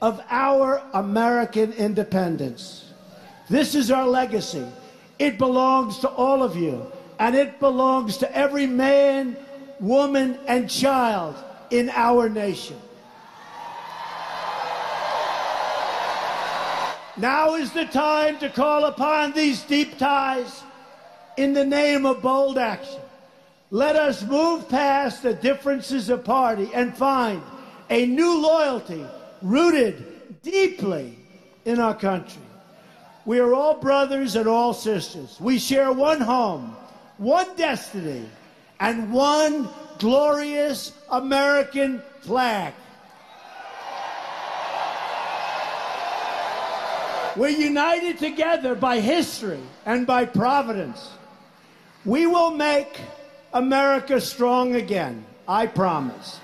of 0.02 0.20
our 0.30 0.82
American 0.94 1.72
independence. 1.74 2.92
This 3.48 3.74
is 3.74 3.90
our 3.90 4.06
legacy. 4.06 4.66
It 5.18 5.38
belongs 5.38 5.98
to 6.00 6.08
all 6.08 6.42
of 6.42 6.56
you, 6.56 6.90
and 7.18 7.34
it 7.34 7.60
belongs 7.60 8.16
to 8.18 8.36
every 8.36 8.66
man, 8.66 9.36
woman, 9.80 10.38
and 10.46 10.68
child 10.68 11.36
in 11.70 11.90
our 11.90 12.28
nation. 12.28 12.76
Now 17.16 17.54
is 17.54 17.70
the 17.72 17.84
time 17.84 18.38
to 18.38 18.48
call 18.48 18.86
upon 18.86 19.32
these 19.32 19.62
deep 19.62 19.98
ties 19.98 20.62
in 21.36 21.52
the 21.52 21.64
name 21.64 22.06
of 22.06 22.22
bold 22.22 22.58
action. 22.58 23.00
Let 23.70 23.96
us 23.96 24.24
move 24.24 24.68
past 24.68 25.22
the 25.22 25.34
differences 25.34 26.08
of 26.08 26.24
party 26.24 26.70
and 26.74 26.96
find 26.96 27.42
a 27.90 28.06
new 28.06 28.40
loyalty 28.40 29.04
rooted 29.42 30.42
deeply 30.42 31.18
in 31.64 31.80
our 31.80 31.94
country. 31.94 32.42
We 33.24 33.38
are 33.38 33.54
all 33.54 33.74
brothers 33.74 34.36
and 34.36 34.46
all 34.46 34.74
sisters. 34.74 35.36
We 35.40 35.58
share 35.58 35.92
one 35.92 36.20
home, 36.20 36.76
one 37.16 37.54
destiny, 37.56 38.28
and 38.84 39.10
one 39.10 39.66
glorious 39.98 40.92
American 41.10 42.02
flag. 42.20 42.74
We're 47.34 47.48
united 47.48 48.18
together 48.18 48.74
by 48.74 49.00
history 49.00 49.62
and 49.86 50.06
by 50.06 50.26
providence. 50.26 51.12
We 52.04 52.26
will 52.26 52.50
make 52.50 53.00
America 53.54 54.20
strong 54.20 54.74
again, 54.74 55.24
I 55.48 55.66
promise. 55.66 56.38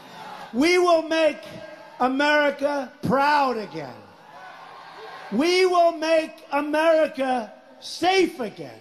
We 0.55 0.79
will 0.79 1.03
make 1.03 1.43
America 2.01 2.91
proud 3.03 3.59
again. 3.59 4.01
We 5.31 5.67
will 5.67 5.93
make 5.93 6.33
America 6.51 7.53
safe 7.81 8.41
again. 8.41 8.81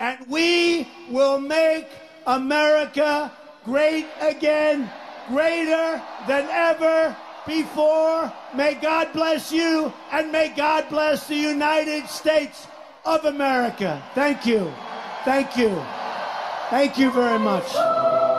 And 0.00 0.18
we 0.28 0.88
will 1.10 1.38
make 1.38 1.86
America 2.26 3.30
great 3.64 4.06
again, 4.20 4.90
greater 5.28 6.02
than 6.26 6.48
ever 6.50 7.14
before. 7.46 8.32
May 8.54 8.74
God 8.74 9.12
bless 9.12 9.52
you 9.52 9.92
and 10.10 10.32
may 10.32 10.48
God 10.48 10.88
bless 10.88 11.28
the 11.28 11.36
United 11.36 12.08
States 12.08 12.66
of 13.04 13.24
America. 13.26 14.02
Thank 14.14 14.46
you. 14.46 14.72
Thank 15.24 15.56
you. 15.56 15.84
Thank 16.70 16.98
you 16.98 17.10
very 17.10 17.38
much. 17.38 18.29